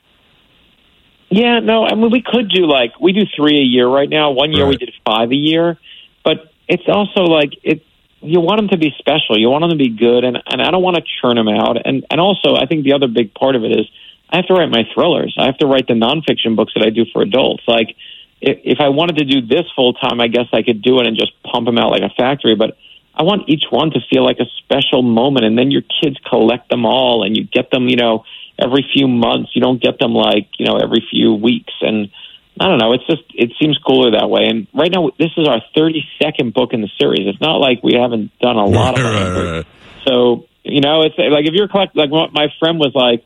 Yeah, 1.31 1.61
no, 1.61 1.85
I 1.85 1.95
mean 1.95 2.11
we 2.11 2.23
could 2.23 2.51
do 2.51 2.67
like 2.67 2.99
we 3.01 3.13
do 3.13 3.23
three 3.37 3.59
a 3.59 3.63
year 3.63 3.87
right 3.87 4.09
now. 4.09 4.33
One 4.33 4.53
year 4.53 4.67
we 4.67 4.77
did 4.77 4.93
five 5.07 5.31
a 5.31 5.37
year, 5.37 5.79
but 6.25 6.53
it's 6.67 6.83
also 6.89 7.23
like 7.23 7.53
it. 7.63 7.85
You 8.23 8.41
want 8.41 8.59
them 8.59 8.69
to 8.69 8.79
be 8.79 8.95
special. 8.99 9.39
You 9.39 9.49
want 9.49 9.63
them 9.63 9.71
to 9.71 9.77
be 9.77 9.89
good, 9.89 10.25
and 10.25 10.37
and 10.47 10.61
I 10.61 10.71
don't 10.71 10.83
want 10.83 10.97
to 10.97 11.03
churn 11.21 11.37
them 11.37 11.49
out. 11.49 11.77
And 11.85 12.05
and 12.11 12.21
also, 12.21 12.55
I 12.55 12.67
think 12.67 12.85
the 12.85 12.93
other 12.93 13.09
big 13.09 13.33
part 13.35 13.57
of 13.57 13.65
it 13.65 13.73
is 13.73 13.87
I 14.29 14.37
have 14.37 14.47
to 14.47 14.55
write 14.55 14.71
my 14.71 14.85
thrillers. 14.95 15.35
I 15.39 15.47
have 15.47 15.59
to 15.59 15.67
write 15.67 15.87
the 15.87 15.95
nonfiction 15.95 16.55
books 16.55 16.73
that 16.75 16.85
I 16.85 16.91
do 16.91 17.05
for 17.13 17.23
adults. 17.23 17.65
Like 17.67 17.97
if, 18.41 18.59
if 18.65 18.79
I 18.81 18.89
wanted 18.89 19.17
to 19.19 19.25
do 19.25 19.41
this 19.47 19.67
full 19.75 19.95
time, 19.95 20.21
I 20.21 20.29
guess 20.29 20.47
I 20.53 20.63
could 20.63 20.83
do 20.83 21.01
it 21.01 21.07
and 21.07 21.17
just 21.17 21.33
pump 21.43 21.67
them 21.67 21.79
out 21.79 21.91
like 21.91 22.03
a 22.03 22.11
factory. 22.11 22.55
But 22.55 22.77
I 23.15 23.23
want 23.23 23.49
each 23.49 23.65
one 23.71 23.91
to 23.91 24.01
feel 24.11 24.25
like 24.25 24.39
a 24.39 24.47
special 24.65 25.03
moment, 25.03 25.45
and 25.45 25.59
then 25.59 25.71
your 25.71 25.83
kids 25.83 26.17
collect 26.29 26.71
them 26.71 26.87
all, 26.87 27.25
and 27.25 27.37
you 27.37 27.45
get 27.45 27.71
them, 27.71 27.89
you 27.89 27.97
know, 27.97 28.25
every 28.59 28.89
few 28.93 29.09
months. 29.09 29.51
You 29.55 29.63
don't 29.63 29.83
get 29.83 29.99
them 29.99 30.13
like 30.13 30.49
you 30.59 30.67
know 30.67 30.77
every 30.77 31.05
few 31.11 31.35
weeks, 31.35 31.73
and 31.81 32.11
I 32.59 32.67
don't 32.67 32.79
know. 32.79 32.93
It's 32.93 33.07
just 33.07 33.23
it 33.35 33.53
seems 33.61 33.79
cooler 33.79 34.11
that 34.13 34.29
way. 34.29 34.47
And 34.47 34.67
right 34.75 34.91
now, 34.93 35.11
this 35.19 35.31
is 35.37 35.47
our 35.47 35.61
thirty 35.75 36.03
second 36.21 36.53
book 36.55 36.73
in 36.73 36.81
the 36.81 36.91
series. 37.01 37.27
It's 37.27 37.41
not 37.41 37.57
like 37.57 37.83
we 37.83 37.95
haven't 37.95 38.33
done 38.41 38.57
a 38.57 38.67
lot 38.67 38.99
of 38.99 39.05
them. 39.45 39.65
So 40.07 40.47
you 40.65 40.81
know, 40.81 41.03
it's 41.03 41.15
like 41.19 41.47
if 41.47 41.55
you're 41.55 41.69
collect 41.69 41.97
like 41.97 42.11
my 42.11 42.49
friend 42.59 42.79
was 42.79 42.93
like, 42.95 43.25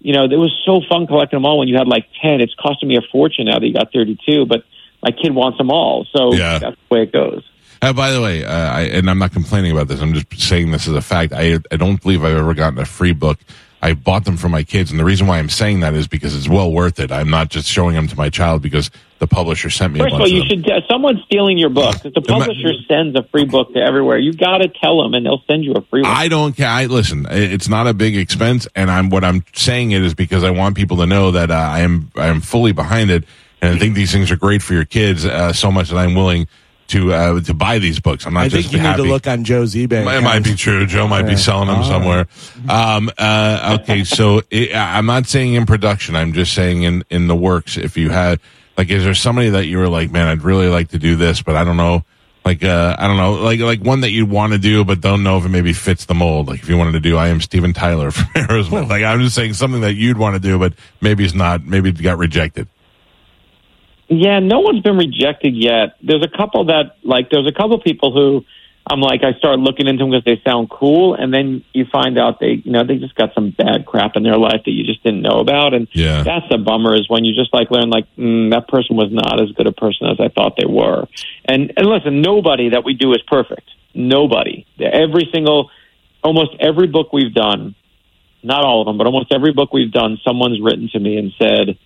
you 0.00 0.12
know, 0.12 0.24
it 0.24 0.36
was 0.36 0.52
so 0.66 0.80
fun 0.88 1.06
collecting 1.06 1.36
them 1.36 1.46
all 1.46 1.58
when 1.58 1.68
you 1.68 1.76
had 1.76 1.86
like 1.86 2.06
ten. 2.22 2.40
It's 2.40 2.54
costing 2.54 2.88
me 2.88 2.96
a 2.96 3.02
fortune 3.12 3.46
now 3.46 3.58
that 3.58 3.66
you 3.66 3.74
got 3.74 3.92
thirty 3.92 4.18
two, 4.26 4.46
but 4.46 4.64
my 5.02 5.10
kid 5.10 5.34
wants 5.34 5.58
them 5.58 5.70
all, 5.70 6.06
so 6.16 6.32
Yeah. 6.32 6.58
that's 6.58 6.76
the 6.88 6.94
way 6.94 7.02
it 7.02 7.12
goes. 7.12 7.42
Uh, 7.80 7.92
by 7.92 8.12
the 8.12 8.20
way, 8.20 8.44
uh, 8.44 8.52
I, 8.52 8.82
and 8.82 9.10
I'm 9.10 9.18
not 9.18 9.32
complaining 9.32 9.72
about 9.72 9.88
this. 9.88 10.00
I'm 10.00 10.14
just 10.14 10.40
saying 10.40 10.70
this 10.70 10.86
as 10.86 10.94
a 10.94 11.02
fact. 11.02 11.32
I 11.32 11.58
I 11.72 11.76
don't 11.76 12.00
believe 12.00 12.22
I've 12.24 12.36
ever 12.36 12.54
gotten 12.54 12.78
a 12.78 12.84
free 12.84 13.12
book. 13.12 13.38
I 13.82 13.94
bought 13.94 14.24
them 14.24 14.36
for 14.36 14.48
my 14.48 14.62
kids, 14.62 14.92
and 14.92 15.00
the 15.00 15.04
reason 15.04 15.26
why 15.26 15.40
I'm 15.40 15.48
saying 15.48 15.80
that 15.80 15.92
is 15.94 16.06
because 16.06 16.36
it's 16.36 16.48
well 16.48 16.70
worth 16.70 17.00
it. 17.00 17.10
I'm 17.10 17.30
not 17.30 17.48
just 17.48 17.68
showing 17.68 17.96
them 17.96 18.06
to 18.06 18.16
my 18.16 18.30
child 18.30 18.62
because 18.62 18.92
the 19.18 19.26
publisher 19.26 19.70
sent 19.70 19.92
me 19.92 19.98
a 19.98 20.04
First 20.04 20.14
of 20.14 20.20
all, 20.20 20.28
you 20.28 20.42
of 20.42 20.46
should. 20.46 20.70
Uh, 20.70 20.80
someone's 20.88 21.20
stealing 21.24 21.58
your 21.58 21.68
book. 21.68 21.96
If 22.04 22.14
the 22.14 22.20
publisher 22.20 22.74
sends 22.86 23.18
a 23.18 23.24
free 23.24 23.44
book 23.44 23.72
to 23.74 23.80
everywhere, 23.80 24.18
you 24.18 24.34
got 24.34 24.58
to 24.58 24.68
tell 24.68 25.02
them, 25.02 25.14
and 25.14 25.26
they'll 25.26 25.42
send 25.50 25.64
you 25.64 25.72
a 25.72 25.80
free 25.82 26.02
one. 26.02 26.10
I 26.12 26.28
don't 26.28 26.56
care. 26.56 26.68
I 26.68 26.86
listen. 26.86 27.26
It's 27.28 27.68
not 27.68 27.88
a 27.88 27.94
big 27.94 28.16
expense, 28.16 28.68
and 28.76 28.88
I'm 28.88 29.10
what 29.10 29.24
I'm 29.24 29.44
saying 29.52 29.90
it 29.90 30.02
is 30.02 30.14
because 30.14 30.44
I 30.44 30.50
want 30.50 30.76
people 30.76 30.98
to 30.98 31.06
know 31.06 31.32
that 31.32 31.50
uh, 31.50 31.54
I 31.54 31.80
am 31.80 32.12
I 32.14 32.28
am 32.28 32.40
fully 32.40 32.70
behind 32.70 33.10
it, 33.10 33.24
and 33.60 33.74
I 33.74 33.78
think 33.78 33.96
these 33.96 34.12
things 34.12 34.30
are 34.30 34.36
great 34.36 34.62
for 34.62 34.74
your 34.74 34.84
kids 34.84 35.26
uh, 35.26 35.52
so 35.52 35.72
much 35.72 35.90
that 35.90 35.96
I'm 35.96 36.14
willing 36.14 36.46
to 36.92 37.12
uh, 37.12 37.40
to 37.42 37.52
buy 37.54 37.78
these 37.78 38.00
books. 38.00 38.26
I'm 38.26 38.34
not 38.34 38.44
I 38.44 38.48
just 38.48 38.70
think 38.70 38.82
you 38.82 38.88
need 38.88 38.96
to 38.96 39.02
look 39.02 39.26
on 39.26 39.44
Joe's 39.44 39.74
eBay. 39.74 40.06
It 40.16 40.22
might 40.22 40.44
be 40.44 40.54
true. 40.54 40.86
Joe 40.86 41.06
might 41.08 41.26
be 41.26 41.36
selling 41.36 41.68
them 41.68 41.80
Ah. 41.80 41.82
somewhere. 41.82 42.26
Um, 42.68 43.10
uh, 43.18 43.78
okay, 43.82 44.04
so 44.04 44.42
it, 44.50 44.74
I'm 44.74 45.06
not 45.06 45.26
saying 45.26 45.54
in 45.54 45.66
production. 45.66 46.16
I'm 46.16 46.32
just 46.32 46.54
saying 46.54 46.82
in 46.82 47.04
in 47.10 47.26
the 47.26 47.36
works. 47.36 47.76
If 47.76 47.96
you 47.96 48.10
had 48.10 48.40
like, 48.78 48.88
is 48.90 49.04
there 49.04 49.14
somebody 49.14 49.50
that 49.50 49.66
you 49.66 49.78
were 49.78 49.88
like, 49.88 50.10
man, 50.10 50.28
I'd 50.28 50.42
really 50.42 50.68
like 50.68 50.88
to 50.90 50.98
do 50.98 51.16
this, 51.16 51.42
but 51.42 51.56
I 51.56 51.64
don't 51.64 51.76
know. 51.76 52.04
Like 52.44 52.64
uh, 52.64 52.96
I 52.98 53.06
don't 53.06 53.18
know, 53.18 53.34
like 53.34 53.60
like 53.60 53.80
one 53.82 54.00
that 54.00 54.10
you'd 54.10 54.28
want 54.28 54.52
to 54.52 54.58
do, 54.58 54.84
but 54.84 55.00
don't 55.00 55.22
know 55.22 55.38
if 55.38 55.44
it 55.44 55.48
maybe 55.50 55.72
fits 55.72 56.06
the 56.06 56.14
mold. 56.14 56.48
Like 56.48 56.60
if 56.60 56.68
you 56.68 56.76
wanted 56.76 56.92
to 56.92 57.00
do, 57.00 57.16
I 57.16 57.28
am 57.28 57.40
Steven 57.40 57.72
Tyler 57.72 58.10
from 58.10 58.24
Aerosmith. 58.34 58.88
Like 58.88 59.04
I'm 59.04 59.20
just 59.20 59.36
saying 59.36 59.54
something 59.54 59.82
that 59.82 59.94
you'd 59.94 60.18
want 60.18 60.34
to 60.34 60.40
do, 60.40 60.58
but 60.58 60.72
maybe 61.00 61.24
it's 61.24 61.34
not. 61.34 61.64
Maybe 61.64 61.90
it 61.90 62.02
got 62.02 62.18
rejected. 62.18 62.66
Yeah, 64.08 64.40
no 64.40 64.60
one's 64.60 64.82
been 64.82 64.96
rejected 64.96 65.54
yet. 65.56 65.96
There's 66.02 66.22
a 66.22 66.28
couple 66.36 66.66
that 66.66 66.96
like 67.02 67.30
there's 67.30 67.46
a 67.46 67.52
couple 67.52 67.80
people 67.80 68.12
who 68.12 68.44
I'm 68.90 69.00
like 69.00 69.22
I 69.22 69.32
start 69.38 69.58
looking 69.60 69.86
into 69.86 70.02
them 70.04 70.10
because 70.10 70.24
they 70.24 70.42
sound 70.44 70.68
cool, 70.68 71.14
and 71.14 71.32
then 71.32 71.64
you 71.72 71.86
find 71.90 72.18
out 72.18 72.40
they 72.40 72.60
you 72.64 72.72
know 72.72 72.84
they 72.84 72.96
just 72.96 73.14
got 73.14 73.32
some 73.34 73.50
bad 73.50 73.86
crap 73.86 74.16
in 74.16 74.22
their 74.22 74.36
life 74.36 74.62
that 74.64 74.72
you 74.72 74.84
just 74.84 75.02
didn't 75.04 75.22
know 75.22 75.38
about, 75.38 75.72
and 75.72 75.88
Yeah. 75.92 76.24
that's 76.24 76.46
the 76.50 76.58
bummer 76.58 76.94
is 76.94 77.08
when 77.08 77.24
you 77.24 77.34
just 77.34 77.54
like 77.54 77.70
learn 77.70 77.90
like 77.90 78.06
mm, 78.16 78.50
that 78.50 78.68
person 78.68 78.96
was 78.96 79.10
not 79.12 79.40
as 79.40 79.52
good 79.52 79.66
a 79.66 79.72
person 79.72 80.08
as 80.08 80.18
I 80.20 80.28
thought 80.28 80.56
they 80.58 80.66
were. 80.66 81.06
And 81.44 81.72
and 81.76 81.86
listen, 81.86 82.22
nobody 82.22 82.70
that 82.70 82.84
we 82.84 82.94
do 82.94 83.12
is 83.12 83.22
perfect. 83.26 83.70
Nobody. 83.94 84.66
Every 84.80 85.28
single, 85.32 85.70
almost 86.24 86.50
every 86.60 86.88
book 86.88 87.12
we've 87.12 87.34
done, 87.34 87.74
not 88.42 88.64
all 88.64 88.80
of 88.80 88.86
them, 88.86 88.98
but 88.98 89.06
almost 89.06 89.32
every 89.32 89.52
book 89.52 89.72
we've 89.72 89.92
done, 89.92 90.18
someone's 90.26 90.60
written 90.60 90.88
to 90.92 90.98
me 90.98 91.18
and 91.18 91.32
said, 91.38 91.78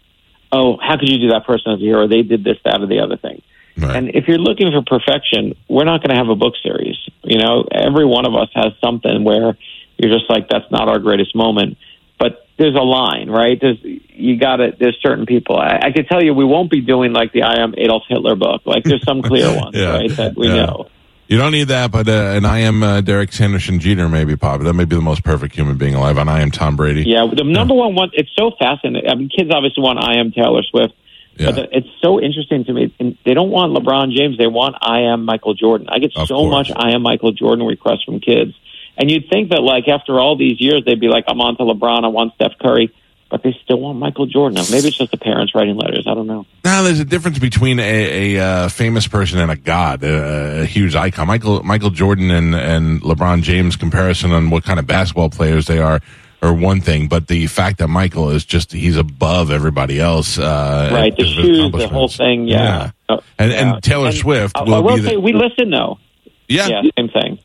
"Oh, 0.53 0.77
how 0.81 0.97
could 0.99 1.09
you 1.09 1.19
do 1.19 1.29
that 1.29 1.45
person 1.47 1.73
as 1.73 1.79
a 1.81 1.83
hero? 1.83 2.07
They 2.09 2.23
did 2.23 2.45
this, 2.45 2.57
that, 2.65 2.81
or 2.81 2.87
the 2.87 3.01
other 3.01 3.17
thing." 3.17 3.43
Right. 3.79 3.95
And 3.97 4.11
if 4.15 4.27
you're 4.27 4.39
looking 4.39 4.71
for 4.73 4.83
perfection, 4.83 5.55
we're 5.69 5.85
not 5.85 6.01
going 6.03 6.11
to 6.11 6.17
have 6.17 6.31
a 6.31 6.35
book 6.37 6.55
series. 6.63 6.97
You 7.23 7.39
know, 7.39 7.65
every 7.71 8.07
one 8.07 8.25
of 8.27 8.35
us 8.35 8.49
has 8.55 8.73
something 8.83 9.23
where 9.23 9.59
you're 9.99 10.11
just 10.19 10.31
like, 10.31 10.49
that's 10.49 10.71
not 10.71 10.89
our 10.89 10.99
greatest 10.99 11.35
moment. 11.37 11.77
But 12.19 12.47
there's 12.57 12.75
a 12.75 12.83
line, 12.83 13.29
right? 13.29 13.59
There's 13.61 13.77
you 13.83 14.39
got 14.39 14.57
to. 14.57 14.73
There's 14.79 14.97
certain 15.03 15.27
people. 15.27 15.59
I, 15.59 15.79
I 15.83 15.91
can 15.93 16.07
tell 16.07 16.23
you, 16.23 16.33
we 16.33 16.47
won't 16.47 16.71
be 16.71 16.81
doing 16.81 17.13
like 17.13 17.33
the 17.33 17.43
I 17.43 17.61
am 17.63 17.75
Adolf 17.77 18.05
Hitler 18.09 18.35
book. 18.35 18.63
Like 18.65 18.85
there's 18.85 19.05
some 19.05 19.21
clear 19.31 19.55
ones, 19.55 19.75
Yeah. 19.77 19.91
right? 19.91 20.17
That 20.17 20.37
we 20.37 20.49
Yeah. 20.49 20.65
know. 20.65 20.87
You 21.29 21.39
don't 21.39 21.51
need 21.53 21.69
that, 21.69 21.91
but 21.91 22.09
uh, 22.09 22.13
and 22.37 22.47
I 22.47 22.61
am 22.61 22.83
uh, 22.83 23.01
Derek 23.01 23.33
Sanderson 23.33 23.81
Jeter, 23.81 24.09
maybe 24.09 24.37
Pop. 24.37 24.61
That 24.61 24.75
may 24.75 24.85
be 24.85 24.95
the 24.95 25.03
most 25.03 25.25
perfect 25.25 25.55
human 25.57 25.77
being 25.77 25.95
alive, 25.95 26.19
and 26.19 26.31
I 26.31 26.41
am 26.41 26.51
Tom 26.53 26.77
Brady. 26.77 27.03
Yeah, 27.07 27.27
the 27.35 27.43
number 27.43 27.75
one 27.75 27.95
one. 27.97 28.11
It's 28.13 28.31
so 28.39 28.53
fascinating. 28.59 29.11
I 29.11 29.15
mean, 29.17 29.29
kids 29.29 29.51
obviously 29.53 29.83
want 29.83 29.99
I 29.99 30.21
am 30.21 30.31
Taylor 30.31 30.63
Swift, 30.63 30.95
Yeah. 31.37 31.51
But 31.51 31.71
it's 31.73 31.89
so 32.01 32.21
interesting 32.21 32.65
to 32.67 32.73
me. 32.73 32.95
And 33.01 33.19
they 33.27 33.35
don't 33.35 33.51
want 33.51 33.73
LeBron 33.77 34.15
James. 34.17 34.39
They 34.39 34.47
want 34.47 34.77
I 34.81 35.13
am 35.13 35.25
Michael 35.25 35.55
Jordan. 35.55 35.89
I 35.91 35.99
get 35.99 36.13
Of 36.17 36.29
so 36.29 36.37
course. 36.37 36.69
much 36.69 36.77
I 36.77 36.93
am 36.95 37.03
Michael 37.03 37.33
Jordan 37.33 37.67
requests 37.67 38.05
from 38.05 38.21
kids. 38.21 38.53
And 38.97 39.11
you'd 39.11 39.29
think 39.29 39.51
that 39.51 39.63
like 39.63 39.89
after 39.89 40.19
all 40.21 40.37
these 40.39 40.61
years, 40.61 40.83
they'd 40.87 41.01
be 41.01 41.09
like, 41.09 41.25
I'm 41.29 41.41
on 41.41 41.57
to 41.59 41.65
LeBron. 41.65 42.05
I 42.05 42.09
want 42.09 42.35
Steph 42.37 42.53
Curry. 42.61 42.95
But 43.29 43.43
they 43.43 43.59
still 43.65 43.81
want 43.81 43.99
Michael 43.99 44.27
Jordan. 44.27 44.55
Now, 44.55 44.65
maybe 44.71 44.87
it's 44.87 44.97
just 44.99 45.11
the 45.11 45.17
parents 45.17 45.53
writing 45.53 45.77
letters. 45.77 46.07
I 46.07 46.15
don't 46.15 46.29
know. 46.29 46.47
Now, 46.65 46.83
there's 46.83 47.01
a 47.01 47.05
difference 47.05 47.41
between 47.41 47.81
a, 47.81 48.37
a 48.37 48.45
uh, 48.45 48.69
famous 48.69 49.09
person 49.09 49.41
and 49.41 49.51
a 49.51 49.57
god, 49.57 50.05
a, 50.05 50.63
a 50.63 50.65
huge 50.65 50.95
icon. 50.95 51.27
Michael 51.27 51.61
Michael 51.65 51.91
Jordan 51.91 52.31
and, 52.31 52.55
and 52.55 53.03
LeBron 53.03 53.43
James 53.43 53.75
comparison 53.75 54.31
on 54.31 54.51
what 54.51 54.63
kind 54.63 54.79
of 54.79 54.87
basketball 54.87 55.29
players 55.29 55.67
they 55.67 55.79
are 55.81 56.01
are 56.43 56.53
one 56.55 56.81
thing, 56.81 57.09
but 57.09 57.27
the 57.27 57.47
fact 57.49 57.79
that 57.79 57.89
Michael 57.89 58.31
is 58.31 58.45
just 58.45 58.71
he's 58.71 58.97
above 58.97 59.51
everybody 59.51 59.99
else. 59.99 60.39
Uh, 60.39 60.91
Right. 60.93 61.17
The 61.17 61.25
shoes, 61.25 61.73
the 61.73 61.89
whole 61.89 62.09
thing. 62.09 62.47
Yeah. 62.47 62.91
Oh, 63.09 63.21
And, 63.39 63.51
yeah. 63.51 63.75
and 63.75 63.83
Taylor 63.83 64.13
Swift 64.13 64.57
I- 64.57 64.63
will 64.63 64.75
I 64.75 64.79
will 64.79 64.97
be 64.97 65.01
the, 65.03 65.09
say 65.09 65.17
we 65.17 65.33
listen 65.33 65.71
though. 65.71 65.99
yeah, 66.47 66.69
Yeah, 66.69 66.83
same 66.97 67.09
thing. 67.09 67.39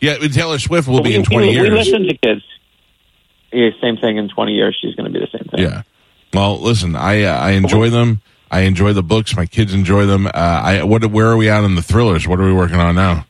yeah. 0.00 0.16
Taylor 0.16 0.58
Swift 0.58 0.88
will 0.88 1.02
be 1.02 1.10
we, 1.10 1.16
in 1.16 1.22
20 1.24 1.46
we, 1.48 1.52
years. 1.52 1.70
We 1.70 1.76
listen 1.76 2.02
to 2.08 2.16
kids. 2.16 2.42
Yeah, 3.54 3.70
same 3.80 3.96
thing 3.96 4.16
in 4.16 4.28
20 4.28 4.52
years. 4.52 4.76
She's 4.80 4.94
going 4.94 5.12
to 5.12 5.18
be 5.18 5.24
the 5.24 5.30
same 5.38 5.48
thing. 5.48 5.60
Yeah. 5.60 5.82
Well, 6.32 6.60
listen, 6.60 6.96
I 6.96 7.22
uh, 7.22 7.38
I 7.38 7.50
enjoy 7.52 7.90
them. 7.90 8.20
I 8.50 8.60
enjoy 8.60 8.92
the 8.92 9.02
books. 9.02 9.36
My 9.36 9.46
kids 9.46 9.72
enjoy 9.72 10.06
them. 10.06 10.26
Uh, 10.26 10.30
I 10.34 10.82
what 10.82 11.04
where 11.06 11.28
are 11.28 11.36
we 11.36 11.48
at 11.48 11.62
in 11.62 11.76
the 11.76 11.82
thrillers? 11.82 12.26
What 12.26 12.40
are 12.40 12.44
we 12.44 12.52
working 12.52 12.76
on 12.76 12.94
now? 12.96 13.26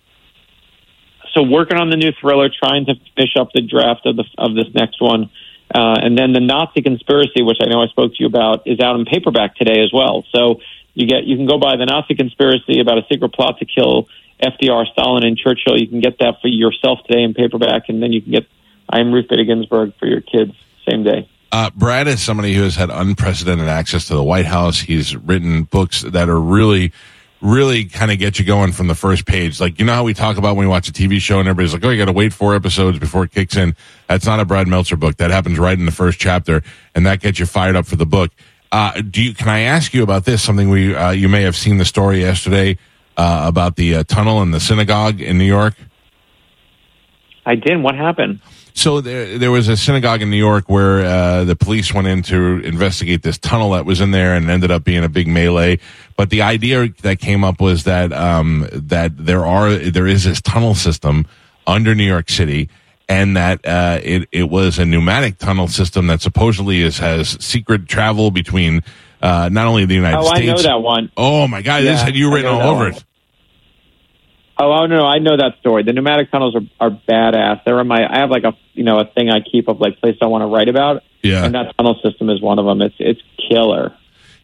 So 1.35 1.43
working 1.43 1.77
on 1.77 1.91
the 1.91 1.97
new 1.97 2.13
thriller, 2.21 2.49
trying 2.49 2.87
to 2.87 2.95
finish 3.17 3.37
up 3.39 3.51
the 3.53 3.61
draft 3.61 4.07
of 4.07 4.17
the 4.17 4.25
of 4.39 4.55
this 4.55 4.73
next 4.73 5.03
one, 5.03 5.31
uh, 5.75 5.99
and 6.01 6.17
then 6.17 6.33
the 6.33 6.41
Nazi 6.41 6.81
conspiracy, 6.81 7.43
which 7.43 7.59
I 7.61 7.67
know 7.67 7.83
I 7.83 7.89
spoke 7.89 8.13
to 8.15 8.17
you 8.21 8.27
about, 8.27 8.67
is 8.67 8.81
out 8.81 8.97
in 8.97 9.05
paperback 9.05 9.57
today 9.57 9.83
as 9.83 9.93
well. 9.93 10.25
So 10.35 10.61
you 10.95 11.07
get 11.07 11.25
you 11.25 11.37
can 11.37 11.47
go 11.47 11.59
buy 11.59 11.77
the 11.77 11.87
Nazi 11.87 12.15
conspiracy 12.15 12.81
about 12.81 12.99
a 12.99 13.03
secret 13.11 13.35
plot 13.35 13.59
to 13.59 13.67
kill 13.67 14.09
FDR, 14.43 14.87
Stalin, 14.93 15.25
and 15.25 15.37
Churchill. 15.37 15.79
You 15.79 15.89
can 15.89 16.01
get 16.01 16.19
that 16.21 16.41
for 16.41 16.49
yourself 16.49 17.01
today 17.07 17.23
in 17.23 17.35
paperback, 17.35 17.89
and 17.89 18.03
then 18.03 18.13
you 18.13 18.23
can 18.23 18.33
get 18.33 18.47
I 18.89 19.01
am 19.01 19.13
Ruth 19.13 19.29
Bader 19.29 19.45
Ginsburg 19.45 19.95
for 19.99 20.07
your 20.07 20.21
kids 20.21 20.53
same 20.89 21.03
day. 21.03 21.29
Uh, 21.53 21.71
Brad 21.75 22.09
is 22.09 22.21
somebody 22.21 22.53
who 22.53 22.63
has 22.63 22.75
had 22.75 22.91
unprecedented 22.91 23.69
access 23.69 24.09
to 24.09 24.15
the 24.15 24.25
White 24.25 24.47
House. 24.47 24.81
He's 24.81 25.17
written 25.17 25.63
books 25.63 26.03
that 26.03 26.29
are 26.29 26.41
really, 26.41 26.93
really 27.41 27.85
kind 27.85 28.11
of 28.11 28.19
get 28.19 28.39
you 28.39 28.45
going 28.45 28.73
from 28.73 28.89
the 28.89 28.95
first 28.95 29.25
page. 29.25 29.61
Like, 29.61 29.79
you 29.79 29.85
know 29.85 29.95
how 29.95 30.03
we 30.03 30.15
talk 30.15 30.37
about 30.37 30.57
when 30.57 30.67
we 30.67 30.71
watch 30.71 30.89
a 30.89 30.93
TV 30.93 31.21
show 31.21 31.39
and 31.39 31.49
everybody's 31.49 31.73
like, 31.73 31.85
oh, 31.85 31.91
you 31.91 31.99
got 31.99 32.07
to 32.07 32.13
wait 32.13 32.33
four 32.33 32.57
episodes 32.57 32.99
before 32.99 33.25
it 33.25 33.31
kicks 33.31 33.57
in. 33.57 33.77
That's 34.09 34.27
not 34.27 34.41
a 34.41 34.45
Brad 34.45 34.67
Meltzer 34.67 34.97
book. 34.97 35.17
That 35.19 35.31
happens 35.31 35.59
right 35.59 35.79
in 35.79 35.87
the 35.87 35.93
first 35.93 36.19
chapter, 36.19 36.63
and 36.95 37.07
that 37.07 37.21
gets 37.21 37.39
you 37.39 37.47
fired 37.47 37.77
up 37.77 37.87
for 37.87 37.97
the 37.97 38.07
book. 38.07 38.33
Uh, 38.73 39.01
do 39.03 39.23
you, 39.23 39.33
can 39.33 39.49
I 39.49 39.61
ask 39.61 39.95
you 39.95 40.03
about 40.03 40.25
this? 40.25 40.43
Something 40.43 40.71
we, 40.71 40.93
uh, 40.93 41.13
you 41.13 41.29
may 41.29 41.43
have 41.43 41.55
seen 41.55 41.79
the 41.79 41.85
story 41.85 42.21
yesterday, 42.21 42.79
uh, 43.17 43.45
about 43.47 43.77
the 43.77 43.97
uh, 43.97 44.05
tunnel 44.05 44.43
in 44.43 44.51
the 44.51 44.59
synagogue 44.59 45.21
in 45.21 45.39
New 45.39 45.45
York. 45.45 45.75
I 47.47 47.55
did. 47.55 47.81
What 47.81 47.95
happened? 47.95 48.41
So 48.77 49.01
there, 49.01 49.39
there 49.39 49.53
was 49.53 49.69
a 49.69 49.77
synagogue 49.77 50.21
in 50.21 50.31
New 50.31 50.37
York 50.37 50.69
where 50.69 51.07
uh, 51.07 51.45
the 51.45 51.55
police 51.55 51.95
went 51.95 52.09
in 52.09 52.23
to 52.25 52.61
investigate 52.65 53.23
this 53.23 53.39
tunnel 53.39 53.71
that 53.71 53.87
was 53.87 54.01
in 54.01 54.11
there, 54.11 54.35
and 54.35 54.51
ended 54.51 54.73
up 54.73 54.83
being 54.83 55.05
a 55.05 55.09
big 55.09 55.29
melee. 55.29 55.79
But 56.17 56.31
the 56.31 56.43
idea 56.43 56.89
that 57.03 57.21
came 57.21 57.45
up 57.45 57.61
was 57.61 57.85
that 57.85 58.13
um, 58.13 58.69
that 58.73 59.13
there 59.17 59.47
are 59.47 59.73
there 59.75 60.09
is 60.09 60.25
this 60.25 60.41
tunnel 60.41 60.75
system 60.75 61.25
under 61.69 61.95
New 61.95 62.05
York 62.05 62.29
City, 62.29 62.69
and 63.09 63.37
that 63.37 63.65
uh, 63.65 64.01
it 64.03 64.29
it 64.33 64.51
was 64.51 64.81
a 64.81 64.85
pneumatic 64.85 65.39
tunnel 65.39 65.69
system 65.69 66.09
that 66.09 66.21
supposedly 66.21 66.83
is 66.83 66.99
has 66.99 67.43
secret 67.45 67.87
travel 67.87 68.33
between 68.33 68.83
uh, 69.23 69.49
not 69.53 69.69
only 69.69 69.85
the 69.85 69.95
United 69.95 70.21
States. 70.25 70.49
Oh, 70.49 70.51
I 70.51 70.55
know 70.57 70.63
that 70.63 70.83
one. 70.83 71.13
Oh 71.17 71.47
my 71.47 71.63
God! 71.63 71.85
this 71.85 72.03
had 72.03 72.17
you 72.17 72.35
written 72.35 72.51
all 72.51 72.61
over 72.61 72.85
one. 72.85 72.95
it. 72.95 73.05
Oh, 74.57 74.71
oh 74.73 74.87
no, 74.87 75.05
I 75.05 75.19
know 75.19 75.37
that 75.37 75.59
story. 75.61 75.83
The 75.83 75.93
pneumatic 75.93 76.31
tunnels 76.31 76.55
are, 76.55 76.61
are 76.81 76.91
badass. 77.09 77.65
They're 77.65 77.81
in 77.81 77.87
my. 77.89 78.07
I 78.09 78.21
have 78.21 78.31
like 78.31 78.45
a 78.45 78.57
you 78.73 78.85
know 78.85 78.99
a 79.01 79.05
thing 79.05 79.29
I 79.31 79.41
keep 79.41 79.69
of 79.69 79.81
like 79.81 80.01
places 80.01 80.19
I 80.23 80.27
want 80.27 80.43
to 80.43 80.47
write 80.47 80.69
about, 80.69 81.03
Yeah. 81.23 81.45
and 81.45 81.55
that 81.55 81.77
tunnel 81.77 81.99
system 82.03 82.31
is 82.31 82.41
one 82.41 82.59
of 82.59 82.65
them. 82.65 82.81
It's 82.83 82.95
it's 82.99 83.21
killer. 83.49 83.95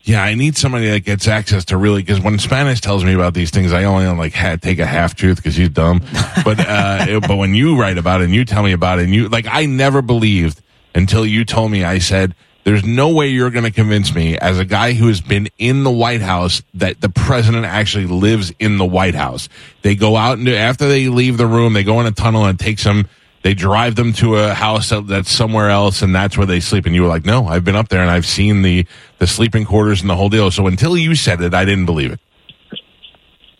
Yeah, 0.02 0.22
I 0.24 0.34
need 0.34 0.56
somebody 0.56 0.88
that 0.90 1.00
gets 1.04 1.28
access 1.28 1.66
to 1.66 1.76
really 1.76 2.02
because 2.02 2.20
when 2.20 2.38
Spanish 2.38 2.80
tells 2.80 3.04
me 3.04 3.12
about 3.12 3.34
these 3.34 3.50
things, 3.50 3.72
I 3.72 3.84
only 3.84 4.06
like 4.06 4.32
ha- 4.32 4.56
take 4.56 4.78
a 4.78 4.86
half 4.86 5.14
truth 5.14 5.36
because 5.36 5.54
he's 5.56 5.68
dumb. 5.68 6.00
But 6.44 6.58
uh, 6.58 7.04
it- 7.08 7.28
but 7.28 7.36
when 7.36 7.54
you 7.54 7.78
write 7.78 7.98
about 7.98 8.22
it 8.22 8.24
and 8.24 8.34
you 8.34 8.44
tell 8.44 8.62
me 8.62 8.72
about 8.72 8.98
it, 8.98 9.04
and 9.04 9.14
you 9.14 9.28
like, 9.28 9.46
I 9.48 9.66
never 9.66 10.00
believed 10.02 10.60
until 10.94 11.24
you 11.26 11.44
told 11.44 11.70
me. 11.70 11.84
I 11.84 11.98
said, 11.98 12.34
"There's 12.64 12.84
no 12.84 13.08
way 13.10 13.28
you're 13.28 13.50
going 13.50 13.64
to 13.64 13.70
convince 13.70 14.14
me 14.14 14.36
as 14.38 14.58
a 14.58 14.64
guy 14.64 14.92
who 14.92 15.08
has 15.08 15.20
been 15.20 15.48
in 15.58 15.84
the 15.84 15.90
White 15.90 16.20
House 16.20 16.62
that 16.74 17.00
the 17.00 17.08
president 17.08 17.64
actually 17.64 18.06
lives 18.06 18.52
in 18.58 18.78
the 18.78 18.84
White 18.84 19.14
House." 19.14 19.48
They 19.82 19.94
go 19.94 20.16
out 20.16 20.38
and 20.38 20.48
after 20.48 20.88
they 20.88 21.08
leave 21.08 21.36
the 21.36 21.46
room, 21.46 21.72
they 21.72 21.84
go 21.84 22.00
in 22.00 22.06
a 22.06 22.12
tunnel 22.12 22.44
and 22.44 22.60
it 22.60 22.62
takes 22.62 22.84
them. 22.84 23.08
They 23.42 23.54
drive 23.54 23.94
them 23.94 24.12
to 24.14 24.36
a 24.36 24.52
house 24.52 24.92
that's 25.04 25.30
somewhere 25.30 25.70
else, 25.70 26.02
and 26.02 26.14
that's 26.14 26.36
where 26.36 26.46
they 26.46 26.60
sleep. 26.60 26.84
And 26.84 26.94
you 26.94 27.02
were 27.02 27.08
like, 27.08 27.24
"No, 27.24 27.46
I've 27.46 27.64
been 27.64 27.76
up 27.76 27.88
there 27.88 28.02
and 28.02 28.10
I've 28.10 28.26
seen 28.26 28.62
the 28.62 28.84
the 29.18 29.26
sleeping 29.26 29.64
quarters 29.64 30.02
and 30.02 30.10
the 30.10 30.16
whole 30.16 30.28
deal." 30.28 30.50
So 30.50 30.66
until 30.66 30.96
you 30.96 31.14
said 31.14 31.40
it, 31.40 31.54
I 31.54 31.64
didn't 31.64 31.86
believe 31.86 32.12
it. 32.12 32.20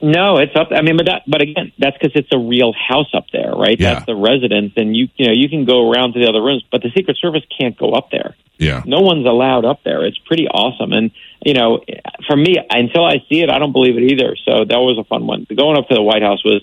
No, 0.02 0.38
it's 0.38 0.56
up. 0.56 0.68
I 0.72 0.80
mean, 0.80 0.96
but 0.96 1.06
that, 1.06 1.22
but 1.26 1.42
again, 1.42 1.72
that's 1.78 1.96
because 1.98 2.12
it's 2.14 2.32
a 2.32 2.38
real 2.38 2.72
house 2.72 3.10
up 3.12 3.26
there, 3.32 3.52
right? 3.52 3.78
Yeah. 3.78 3.94
That's 3.94 4.06
the 4.06 4.16
residence, 4.16 4.72
and 4.76 4.96
you 4.96 5.08
you 5.16 5.26
know 5.26 5.32
you 5.34 5.48
can 5.50 5.66
go 5.66 5.90
around 5.90 6.14
to 6.14 6.20
the 6.20 6.26
other 6.28 6.42
rooms, 6.42 6.64
but 6.72 6.80
the 6.82 6.90
Secret 6.96 7.18
Service 7.20 7.42
can't 7.58 7.76
go 7.76 7.92
up 7.92 8.10
there. 8.10 8.34
Yeah, 8.56 8.82
No 8.86 9.00
one's 9.00 9.24
allowed 9.26 9.64
up 9.64 9.80
there. 9.84 10.04
It's 10.04 10.18
pretty 10.18 10.46
awesome, 10.46 10.92
and 10.92 11.10
you 11.44 11.54
know, 11.54 11.80
for 12.26 12.36
me, 12.36 12.56
until 12.70 13.04
I 13.06 13.16
see 13.28 13.40
it, 13.40 13.50
I 13.50 13.58
don't 13.58 13.72
believe 13.72 13.96
it 13.96 14.12
either. 14.12 14.36
So 14.44 14.64
that 14.66 14.78
was 14.78 14.98
a 14.98 15.04
fun 15.04 15.26
one. 15.26 15.46
Going 15.54 15.78
up 15.78 15.88
to 15.88 15.94
the 15.94 16.02
White 16.02 16.22
House 16.22 16.42
was 16.44 16.62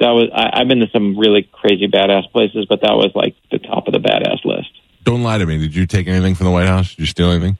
that 0.00 0.10
was. 0.10 0.30
I, 0.34 0.60
I've 0.60 0.68
been 0.68 0.80
to 0.80 0.90
some 0.90 1.16
really 1.18 1.42
crazy 1.50 1.86
badass 1.88 2.30
places, 2.32 2.66
but 2.68 2.80
that 2.82 2.92
was 2.94 3.10
like 3.14 3.34
the 3.52 3.58
top 3.58 3.86
of 3.88 3.92
the 3.94 4.00
badass 4.00 4.44
list. 4.44 4.70
don't 5.04 5.22
lie 5.22 5.38
to 5.38 5.46
me. 5.46 5.58
Did 5.58 5.74
you 5.76 5.86
take 5.86 6.06
anything 6.08 6.34
from 6.34 6.46
the 6.46 6.52
White 6.52 6.66
House? 6.66 6.90
Did 6.90 7.00
you 7.00 7.06
steal 7.06 7.30
anything? 7.30 7.56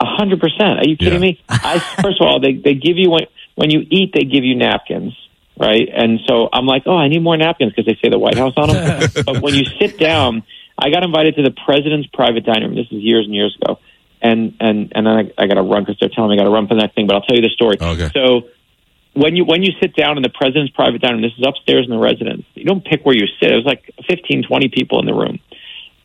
A 0.00 0.04
hundred 0.06 0.40
percent. 0.40 0.78
Are 0.80 0.86
you 0.88 0.96
kidding 0.96 1.14
Yeah. 1.22 1.30
me? 1.30 1.40
I 1.48 1.78
first 2.02 2.20
of 2.20 2.26
all, 2.26 2.40
they 2.40 2.54
they 2.54 2.74
give 2.74 2.96
you 2.96 3.10
when 3.10 3.22
when 3.54 3.70
you 3.70 3.86
eat, 3.90 4.12
they 4.14 4.24
give 4.24 4.44
you 4.44 4.54
napkins, 4.54 5.16
right? 5.58 5.88
And 5.92 6.20
so 6.26 6.48
I'm 6.52 6.66
like, 6.66 6.84
oh, 6.86 6.96
I 6.96 7.08
need 7.08 7.22
more 7.22 7.36
napkins 7.36 7.72
because 7.72 7.86
they 7.86 7.98
say 8.02 8.10
the 8.10 8.18
White 8.18 8.36
House 8.36 8.54
on 8.56 8.68
them. 8.70 9.10
but 9.26 9.42
when 9.42 9.54
you 9.54 9.64
sit 9.80 9.98
down, 9.98 10.42
I 10.78 10.90
got 10.90 11.04
invited 11.04 11.36
to 11.36 11.42
the 11.42 11.54
president's 11.64 12.08
private 12.12 12.44
dining 12.44 12.68
room. 12.68 12.74
This 12.76 12.86
is 12.86 13.02
years 13.02 13.26
and 13.26 13.34
years 13.34 13.56
ago, 13.60 13.78
and 14.20 14.56
and 14.60 14.92
and 14.94 15.06
then 15.06 15.12
I, 15.12 15.32
I 15.36 15.46
got 15.46 15.54
to 15.54 15.62
run 15.62 15.82
because 15.82 15.98
they're 16.00 16.08
telling 16.08 16.30
me 16.30 16.36
I 16.36 16.38
got 16.38 16.48
to 16.48 16.54
run 16.54 16.66
for 16.66 16.74
the 16.74 16.80
next 16.80 16.94
thing. 16.94 17.06
But 17.06 17.16
I'll 17.16 17.22
tell 17.22 17.36
you 17.36 17.42
the 17.42 17.50
story. 17.50 17.76
Okay. 17.80 18.10
So 18.14 18.48
when 19.14 19.36
you 19.36 19.44
when 19.44 19.62
you 19.62 19.72
sit 19.80 19.94
down 19.94 20.16
in 20.16 20.22
the 20.22 20.30
president's 20.30 20.72
private 20.74 21.02
dining 21.02 21.20
room, 21.20 21.30
this 21.30 21.38
is 21.38 21.44
upstairs 21.46 21.84
in 21.84 21.90
the 21.90 21.98
residence. 21.98 22.44
You 22.54 22.64
don't 22.64 22.84
pick 22.84 23.04
where 23.04 23.14
you 23.14 23.26
sit. 23.40 23.52
It 23.52 23.56
was 23.56 23.66
like 23.66 23.90
15, 24.08 24.44
20 24.44 24.68
people 24.68 25.00
in 25.00 25.06
the 25.06 25.14
room, 25.14 25.38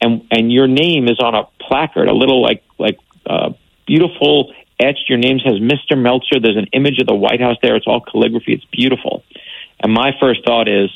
and 0.01 0.27
and 0.31 0.51
your 0.51 0.67
name 0.67 1.07
is 1.07 1.19
on 1.19 1.33
a 1.33 1.45
placard, 1.61 2.09
a 2.09 2.13
little 2.13 2.41
like 2.41 2.63
like 2.77 2.99
uh, 3.25 3.51
beautiful 3.85 4.53
etched. 4.79 5.09
Your 5.09 5.17
name 5.17 5.39
says 5.39 5.59
Mr. 5.59 5.99
Meltzer. 5.99 6.39
There's 6.39 6.57
an 6.57 6.67
image 6.73 6.99
of 6.99 7.07
the 7.07 7.15
White 7.15 7.41
House 7.41 7.57
there. 7.61 7.75
It's 7.75 7.87
all 7.87 8.01
calligraphy. 8.01 8.53
It's 8.53 8.65
beautiful. 8.65 9.23
And 9.79 9.93
my 9.93 10.11
first 10.19 10.45
thought 10.45 10.67
is, 10.67 10.89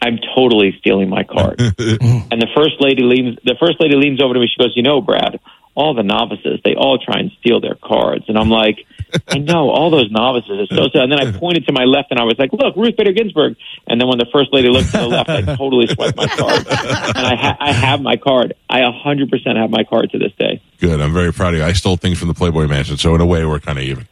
I'm 0.00 0.18
totally 0.36 0.76
stealing 0.78 1.08
my 1.08 1.24
card. 1.24 1.58
and 1.60 1.72
the 1.78 2.48
first 2.54 2.76
lady 2.80 3.02
leans. 3.02 3.38
The 3.44 3.56
first 3.58 3.80
lady 3.80 3.96
leans 3.96 4.22
over 4.22 4.34
to 4.34 4.40
me. 4.40 4.46
She 4.46 4.62
goes, 4.62 4.72
"You 4.76 4.82
know, 4.82 5.00
Brad." 5.00 5.40
All 5.76 5.94
the 5.94 6.02
novices, 6.02 6.60
they 6.64 6.74
all 6.74 6.98
try 6.98 7.20
and 7.20 7.30
steal 7.38 7.60
their 7.60 7.76
cards. 7.76 8.24
And 8.28 8.38
I'm 8.38 8.48
like, 8.48 8.86
I 9.28 9.38
know, 9.38 9.70
all 9.70 9.90
those 9.90 10.10
novices. 10.10 10.68
It's 10.68 10.74
so 10.74 10.88
sad. 10.88 11.02
And 11.02 11.12
then 11.12 11.20
I 11.20 11.38
pointed 11.38 11.66
to 11.66 11.72
my 11.72 11.84
left 11.84 12.10
and 12.10 12.18
I 12.18 12.24
was 12.24 12.36
like, 12.38 12.52
look, 12.52 12.74
Ruth 12.76 12.96
Bader 12.96 13.12
Ginsburg. 13.12 13.56
And 13.86 14.00
then 14.00 14.08
when 14.08 14.18
the 14.18 14.26
first 14.32 14.52
lady 14.52 14.68
looked 14.68 14.90
to 14.92 14.98
the 14.98 15.06
left, 15.06 15.28
I 15.28 15.42
totally 15.42 15.86
swiped 15.86 16.16
my 16.16 16.26
card. 16.26 16.66
And 16.66 17.26
I, 17.26 17.36
ha- 17.36 17.56
I 17.60 17.72
have 17.72 18.00
my 18.00 18.16
card. 18.16 18.54
I 18.68 18.80
100% 18.80 19.56
have 19.56 19.70
my 19.70 19.84
card 19.84 20.10
to 20.12 20.18
this 20.18 20.32
day. 20.38 20.62
Good. 20.80 21.00
I'm 21.00 21.12
very 21.12 21.32
proud 21.32 21.54
of 21.54 21.60
you. 21.60 21.64
I 21.64 21.72
stole 21.72 21.96
things 21.96 22.18
from 22.18 22.28
the 22.28 22.34
Playboy 22.34 22.66
Mansion, 22.66 22.96
so 22.96 23.14
in 23.14 23.20
a 23.20 23.26
way, 23.26 23.44
we're 23.44 23.60
kind 23.60 23.78
of 23.78 23.84
even. 23.84 24.08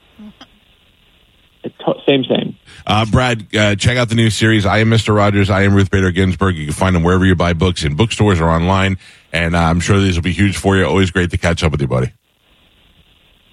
Same, 2.07 2.25
same. 2.25 2.57
Uh, 2.87 3.07
Brad, 3.07 3.55
uh, 3.57 3.75
check 3.77 3.97
out 3.97 4.11
the 4.11 4.15
new 4.15 4.29
series. 4.29 4.67
I 4.67 4.79
am 4.79 4.91
Mr. 4.91 5.17
Rogers. 5.17 5.49
I 5.49 5.63
am 5.63 5.75
Ruth 5.75 5.91
Bader 5.91 6.11
Ginsburg. 6.11 6.57
You 6.57 6.67
can 6.67 6.75
find 6.75 6.95
them 6.95 7.03
wherever 7.03 7.25
you 7.25 7.35
buy 7.35 7.55
books 7.55 7.85
in 7.85 7.97
bookstores 7.97 8.41
or 8.41 8.49
online. 8.51 8.99
And 9.35 9.57
uh, 9.57 9.59
I'm 9.59 9.81
sure 9.81 9.99
these 9.99 10.15
will 10.17 10.23
be 10.23 10.33
huge 10.33 10.57
for 10.57 10.77
you. 10.77 10.85
Always 10.85 11.11
great 11.11 11.31
to 11.33 11.37
catch 11.39 11.63
up 11.65 11.73
with 11.73 11.81
you, 11.81 11.89
buddy. 11.89 12.13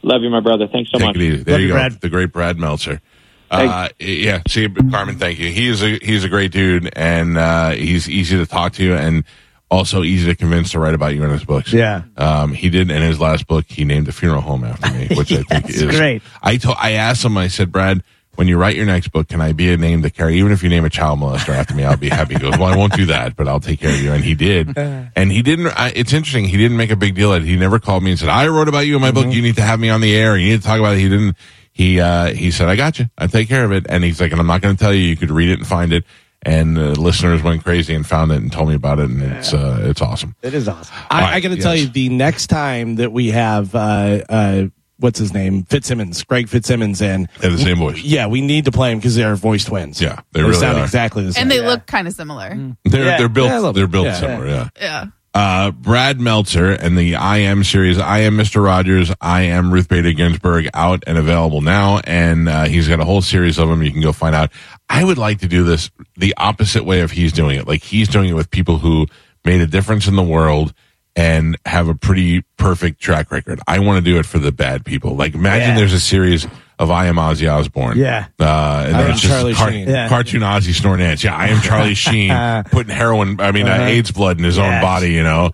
Love 0.03 0.21
you, 0.21 0.29
my 0.29 0.39
brother. 0.39 0.67
Thanks 0.71 0.91
so 0.91 0.99
Take 0.99 1.07
much. 1.07 1.15
it 1.17 1.21
easy. 1.21 1.43
There 1.43 1.53
Love 1.53 1.61
you 1.61 1.67
you, 1.67 1.73
go. 1.73 1.79
Brad. 1.79 2.01
The 2.01 2.09
great 2.09 2.31
Brad 2.31 2.57
Meltzer. 2.57 3.01
Uh, 3.49 3.89
yeah. 3.99 4.41
See, 4.47 4.69
Carmen, 4.69 5.17
thank 5.17 5.39
you. 5.39 5.49
He 5.51 5.67
is 5.67 5.83
a, 5.83 5.97
he's 6.01 6.23
a 6.23 6.29
great 6.29 6.51
dude 6.51 6.89
and, 6.95 7.37
uh, 7.37 7.71
he's 7.71 8.07
easy 8.09 8.37
to 8.37 8.45
talk 8.45 8.73
to 8.73 8.93
and 8.95 9.25
also 9.69 10.03
easy 10.03 10.27
to 10.27 10.35
convince 10.35 10.71
to 10.71 10.79
write 10.79 10.93
about 10.93 11.15
you 11.15 11.23
in 11.23 11.29
his 11.31 11.43
books. 11.43 11.73
Yeah. 11.73 12.03
Um, 12.15 12.53
he 12.53 12.69
did 12.69 12.89
in 12.91 13.01
his 13.01 13.19
last 13.19 13.47
book, 13.47 13.65
he 13.67 13.83
named 13.83 14.07
a 14.07 14.11
funeral 14.11 14.41
home 14.41 14.63
after 14.63 14.89
me, 14.91 15.07
which 15.15 15.31
I 15.33 15.43
think 15.43 15.67
Yes, 15.67 15.81
is 15.81 15.97
great. 15.97 16.21
I 16.41 16.57
told, 16.57 16.77
I 16.79 16.91
asked 16.93 17.25
him, 17.25 17.37
I 17.37 17.47
said, 17.49 17.71
Brad, 17.71 18.03
when 18.35 18.47
you 18.47 18.57
write 18.57 18.75
your 18.75 18.85
next 18.85 19.09
book, 19.09 19.27
can 19.27 19.41
I 19.41 19.51
be 19.51 19.71
a 19.71 19.77
name 19.77 20.01
to 20.03 20.09
carry? 20.09 20.37
Even 20.39 20.51
if 20.51 20.63
you 20.63 20.69
name 20.69 20.85
a 20.85 20.89
child 20.89 21.19
molester 21.19 21.49
after 21.49 21.75
me, 21.75 21.83
I'll 21.83 21.97
be 21.97 22.09
happy. 22.09 22.35
He 22.35 22.39
goes, 22.39 22.57
well, 22.57 22.73
I 22.73 22.77
won't 22.77 22.93
do 22.93 23.05
that, 23.07 23.35
but 23.35 23.47
I'll 23.47 23.59
take 23.59 23.81
care 23.81 23.93
of 23.93 24.01
you. 24.01 24.13
And 24.13 24.23
he 24.23 24.35
did. 24.35 24.77
And 24.77 25.31
he 25.31 25.41
didn't, 25.41 25.67
I, 25.67 25.91
it's 25.95 26.13
interesting. 26.13 26.45
He 26.45 26.57
didn't 26.57 26.77
make 26.77 26.91
a 26.91 26.95
big 26.95 27.13
deal 27.13 27.33
of 27.33 27.43
it. 27.43 27.45
He 27.47 27.55
never 27.57 27.77
called 27.79 28.03
me 28.03 28.11
and 28.11 28.19
said, 28.19 28.29
I 28.29 28.47
wrote 28.47 28.69
about 28.69 28.87
you 28.87 28.95
in 28.95 29.01
my 29.01 29.11
book. 29.11 29.27
You 29.27 29.41
need 29.41 29.55
to 29.57 29.61
have 29.61 29.79
me 29.79 29.89
on 29.89 30.01
the 30.01 30.15
air. 30.15 30.37
You 30.37 30.51
need 30.51 30.61
to 30.61 30.67
talk 30.67 30.79
about 30.79 30.95
it. 30.95 30.99
He 30.99 31.09
didn't, 31.09 31.37
he, 31.73 31.99
uh, 31.99 32.33
he 32.33 32.51
said, 32.51 32.69
I 32.69 32.75
got 32.75 32.99
you. 32.99 33.09
I 33.17 33.27
take 33.27 33.47
care 33.47 33.65
of 33.65 33.71
it. 33.71 33.85
And 33.89 34.03
he's 34.03 34.19
like, 34.21 34.31
and 34.31 34.39
I'm 34.39 34.47
not 34.47 34.61
going 34.61 34.75
to 34.75 34.83
tell 34.83 34.93
you. 34.93 35.01
You 35.01 35.17
could 35.17 35.31
read 35.31 35.49
it 35.49 35.59
and 35.59 35.67
find 35.67 35.91
it. 35.91 36.05
And 36.43 36.77
uh, 36.77 36.91
listeners 36.91 37.43
went 37.43 37.63
crazy 37.63 37.93
and 37.93 38.07
found 38.07 38.31
it 38.31 38.37
and 38.41 38.51
told 38.51 38.69
me 38.69 38.75
about 38.75 38.97
it. 38.99 39.09
And 39.09 39.21
it's, 39.21 39.53
uh, 39.53 39.79
it's 39.83 40.01
awesome. 40.01 40.35
It 40.41 40.53
is 40.53 40.67
awesome. 40.67 40.95
I, 41.09 41.15
All 41.15 41.21
right, 41.21 41.33
I 41.35 41.39
got 41.39 41.49
to 41.49 41.61
tell 41.61 41.75
you, 41.75 41.87
the 41.87 42.09
next 42.09 42.47
time 42.47 42.95
that 42.95 43.11
we 43.11 43.29
have, 43.29 43.75
uh, 43.75 44.21
uh, 44.27 44.67
what's 45.01 45.19
his 45.19 45.33
name, 45.33 45.63
Fitzsimmons, 45.65 46.23
Greg 46.23 46.47
Fitzsimmons, 46.49 47.01
and 47.01 47.27
They 47.39 47.49
have 47.49 47.57
the 47.57 47.63
same 47.63 47.77
voice. 47.77 48.01
yeah, 48.01 48.27
we 48.27 48.41
need 48.41 48.65
to 48.65 48.71
play 48.71 48.91
him 48.91 48.99
because 48.99 49.15
they're 49.15 49.35
voice 49.35 49.65
twins. 49.65 50.01
Yeah, 50.01 50.21
they 50.31 50.41
really 50.41 50.53
sound 50.55 50.77
are. 50.77 50.83
exactly 50.83 51.25
the 51.25 51.33
same. 51.33 51.43
and 51.43 51.51
they 51.51 51.61
look 51.61 51.85
kind 51.85 52.07
of 52.07 52.13
similar. 52.13 52.49
They're, 52.85 53.05
Yeah. 53.05 53.17
they're 53.17 53.29
built, 53.29 53.49
Yeah, 53.49 53.71
they're 53.73 53.87
built 53.87 54.05
Yeah. 54.05 54.13
similar. 54.19 54.47
Yeah. 54.47 54.69
Yeah. 54.79 55.05
Uh, 55.33 55.71
Brad 55.71 56.19
Meltzer 56.19 56.71
and 56.71 56.97
the 56.97 57.15
I 57.15 57.37
Am 57.37 57.63
series, 57.63 57.97
I 57.97 58.19
Am 58.19 58.35
Mr. 58.35 58.61
Rogers, 58.61 59.13
I 59.21 59.43
Am 59.43 59.71
Ruth 59.71 59.87
Bader 59.87 60.11
Ginsburg, 60.11 60.67
out 60.73 61.05
and 61.07 61.17
available 61.17 61.61
now. 61.61 61.99
And 62.03 62.49
uh, 62.49 62.65
he's 62.65 62.89
got 62.89 62.99
a 62.99 63.05
whole 63.05 63.21
series 63.21 63.57
of 63.57 63.69
them. 63.69 63.81
You 63.81 63.91
can 63.91 64.01
go 64.01 64.11
find 64.11 64.35
out. 64.35 64.51
I 64.89 65.05
would 65.05 65.17
like 65.17 65.39
to 65.39 65.47
do 65.47 65.63
this 65.63 65.89
the 66.17 66.33
opposite 66.35 66.83
way 66.83 66.99
of 66.99 67.11
he's 67.11 67.31
doing 67.31 67.57
it. 67.57 67.65
Like 67.65 67.81
he's 67.81 68.09
doing 68.09 68.27
it 68.29 68.33
with 68.33 68.51
people 68.51 68.79
who 68.79 69.07
made 69.45 69.61
a 69.61 69.67
difference 69.67 70.05
in 70.05 70.17
the 70.17 70.21
world 70.23 70.73
and 71.15 71.57
have 71.65 71.87
a 71.87 71.95
pretty 71.95 72.41
perfect 72.57 73.01
track 73.01 73.31
record. 73.31 73.59
I 73.67 73.79
want 73.79 74.03
to 74.03 74.11
do 74.11 74.17
it 74.19 74.25
for 74.25 74.39
the 74.39 74.51
bad 74.51 74.85
people. 74.85 75.15
Like 75.15 75.33
imagine 75.35 75.69
Yeah. 75.69 75.75
there's 75.77 75.93
a 75.93 75.99
series 75.99 76.47
of 76.79 76.89
I 76.89 77.07
Am 77.07 77.15
Ozzy 77.15 77.51
Osbourne. 77.51 77.97
Yeah. 77.97 78.27
Uh, 78.39 78.85
and 78.87 78.95
I 78.97 79.11
it's 79.11 79.21
just 79.21 79.57
car-. 79.57 79.71
Yeah. 79.71 80.07
cartoon 80.09 80.41
Ozzy 80.41 80.73
snoring 80.73 81.01
ants. 81.01 81.23
Yeah, 81.23 81.35
I 81.35 81.47
am 81.47 81.61
Charlie 81.61 81.93
Sheen 81.95 82.31
putting 82.71 82.93
heroin, 82.93 83.39
I 83.39 83.51
mean, 83.51 83.67
uh, 83.67 83.83
AIDS 83.85 84.11
blood 84.11 84.37
in 84.39 84.43
his 84.43 84.57
own 84.57 84.81
body, 84.81 85.11
you 85.11 85.23
know. 85.23 85.51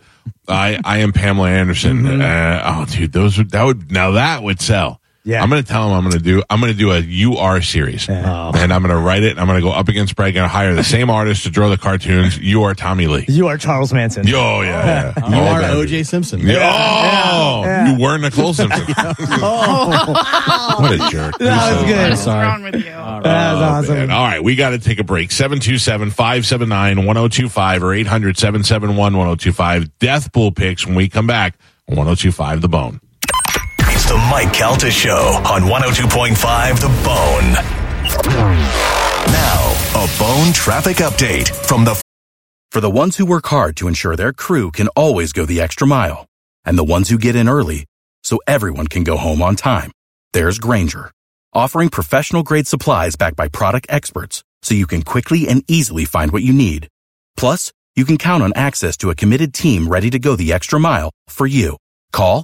I, 0.47 0.79
I 0.85 0.99
am 0.99 1.11
Pamela 1.11 1.49
Anderson. 1.49 2.21
Uh, 2.21 2.61
oh, 2.63 2.85
dude, 2.85 3.11
those 3.11 3.37
would, 3.37 3.51
that 3.51 3.63
would, 3.63 3.91
now 3.91 4.11
that 4.11 4.43
would 4.43 4.61
sell. 4.61 5.01
Yeah. 5.27 5.43
I'm 5.43 5.49
going 5.49 5.61
to 5.61 5.67
tell 5.67 5.89
him 5.89 5.93
I'm 5.93 6.03
going 6.03 6.13
to 6.13 6.19
do, 6.23 6.41
I'm 6.49 6.61
going 6.61 6.71
to 6.71 6.77
do 6.77 6.93
a 6.93 6.99
UR 7.01 7.61
series 7.61 8.07
oh. 8.09 8.53
and 8.55 8.71
I'm 8.71 8.81
going 8.81 8.95
to 8.95 9.01
write 9.01 9.23
it. 9.23 9.31
and 9.31 9.41
I'm 9.41 9.47
going 9.47 9.59
to 9.59 9.61
go 9.61 9.71
up 9.73 9.89
against 9.89 10.15
Brad, 10.15 10.33
going 10.33 10.45
to 10.45 10.47
hire 10.47 10.73
the 10.73 10.85
same 10.85 11.09
artist 11.09 11.43
to 11.43 11.49
draw 11.49 11.67
the 11.67 11.77
cartoons. 11.77 12.39
You 12.39 12.63
are 12.63 12.73
Tommy 12.73 13.07
Lee. 13.07 13.25
You 13.27 13.47
are 13.47 13.57
Charles 13.57 13.91
Manson. 13.91 14.25
Yo, 14.25 14.61
yeah. 14.61 15.11
yeah. 15.17 15.29
You 15.29 15.35
All 15.35 15.47
are. 15.49 15.61
OJ 15.63 16.07
Simpson. 16.07 16.39
Yeah. 16.39 16.71
Oh, 16.71 17.63
Yeah. 17.65 17.91
you 17.91 17.99
were 18.01 18.17
Nicole 18.17 18.53
Simpson. 18.53 18.85
oh. 18.97 20.13
what 20.79 20.93
a 20.93 21.03
oh. 21.03 21.09
jerk. 21.09 21.37
That 21.39 21.71
was 21.73 21.81
What 21.81 21.87
good. 21.87 22.11
is 22.13 22.23
sorry. 22.23 22.47
wrong 22.47 22.63
with 22.63 22.75
you? 22.75 22.83
That 22.83 23.23
was 23.23 23.61
oh, 23.61 23.65
awesome. 23.65 23.95
Man. 23.95 24.11
All 24.11 24.23
right, 24.23 24.41
we 24.41 24.55
got 24.55 24.69
to 24.69 24.79
take 24.79 24.99
a 24.99 25.03
break. 25.03 25.31
727-579-1025 25.31 27.81
or 27.81 27.87
800-771-1025. 28.05 29.91
Death 29.99 30.31
Pool 30.31 30.53
picks 30.53 30.85
when 30.85 30.95
we 30.95 31.09
come 31.09 31.27
back 31.27 31.57
1025 31.87 32.61
The 32.61 32.69
Bone. 32.69 33.01
Mike 34.17 34.51
Calta 34.51 34.89
Show 34.89 35.41
on 35.45 35.61
102.5 35.61 36.79
The 36.81 36.87
Bone. 37.05 37.53
Now, 39.31 39.61
a 39.95 40.07
Bone 40.19 40.51
traffic 40.53 40.97
update 40.97 41.49
from 41.67 41.85
the 41.85 42.01
For 42.71 42.81
the 42.81 42.89
ones 42.89 43.17
who 43.17 43.25
work 43.25 43.45
hard 43.47 43.77
to 43.77 43.87
ensure 43.87 44.15
their 44.15 44.33
crew 44.33 44.71
can 44.71 44.87
always 44.89 45.33
go 45.33 45.45
the 45.45 45.61
extra 45.61 45.87
mile, 45.87 46.25
and 46.65 46.77
the 46.77 46.83
ones 46.83 47.09
who 47.09 47.17
get 47.17 47.35
in 47.35 47.47
early 47.47 47.85
so 48.23 48.39
everyone 48.47 48.87
can 48.87 49.03
go 49.03 49.17
home 49.17 49.41
on 49.41 49.55
time, 49.55 49.91
there's 50.33 50.59
Grainger, 50.59 51.11
offering 51.53 51.89
professional 51.89 52.43
grade 52.43 52.67
supplies 52.67 53.15
backed 53.15 53.37
by 53.37 53.47
product 53.47 53.85
experts 53.89 54.43
so 54.63 54.73
you 54.73 54.87
can 54.87 55.03
quickly 55.03 55.47
and 55.47 55.63
easily 55.67 56.05
find 56.05 56.31
what 56.31 56.43
you 56.43 56.53
need. 56.53 56.87
Plus, 57.37 57.71
you 57.95 58.03
can 58.03 58.17
count 58.17 58.43
on 58.43 58.51
access 58.55 58.97
to 58.97 59.11
a 59.11 59.15
committed 59.15 59.53
team 59.53 59.87
ready 59.87 60.09
to 60.09 60.19
go 60.19 60.35
the 60.35 60.51
extra 60.51 60.79
mile 60.79 61.11
for 61.27 61.47
you. 61.47 61.77
Call, 62.11 62.43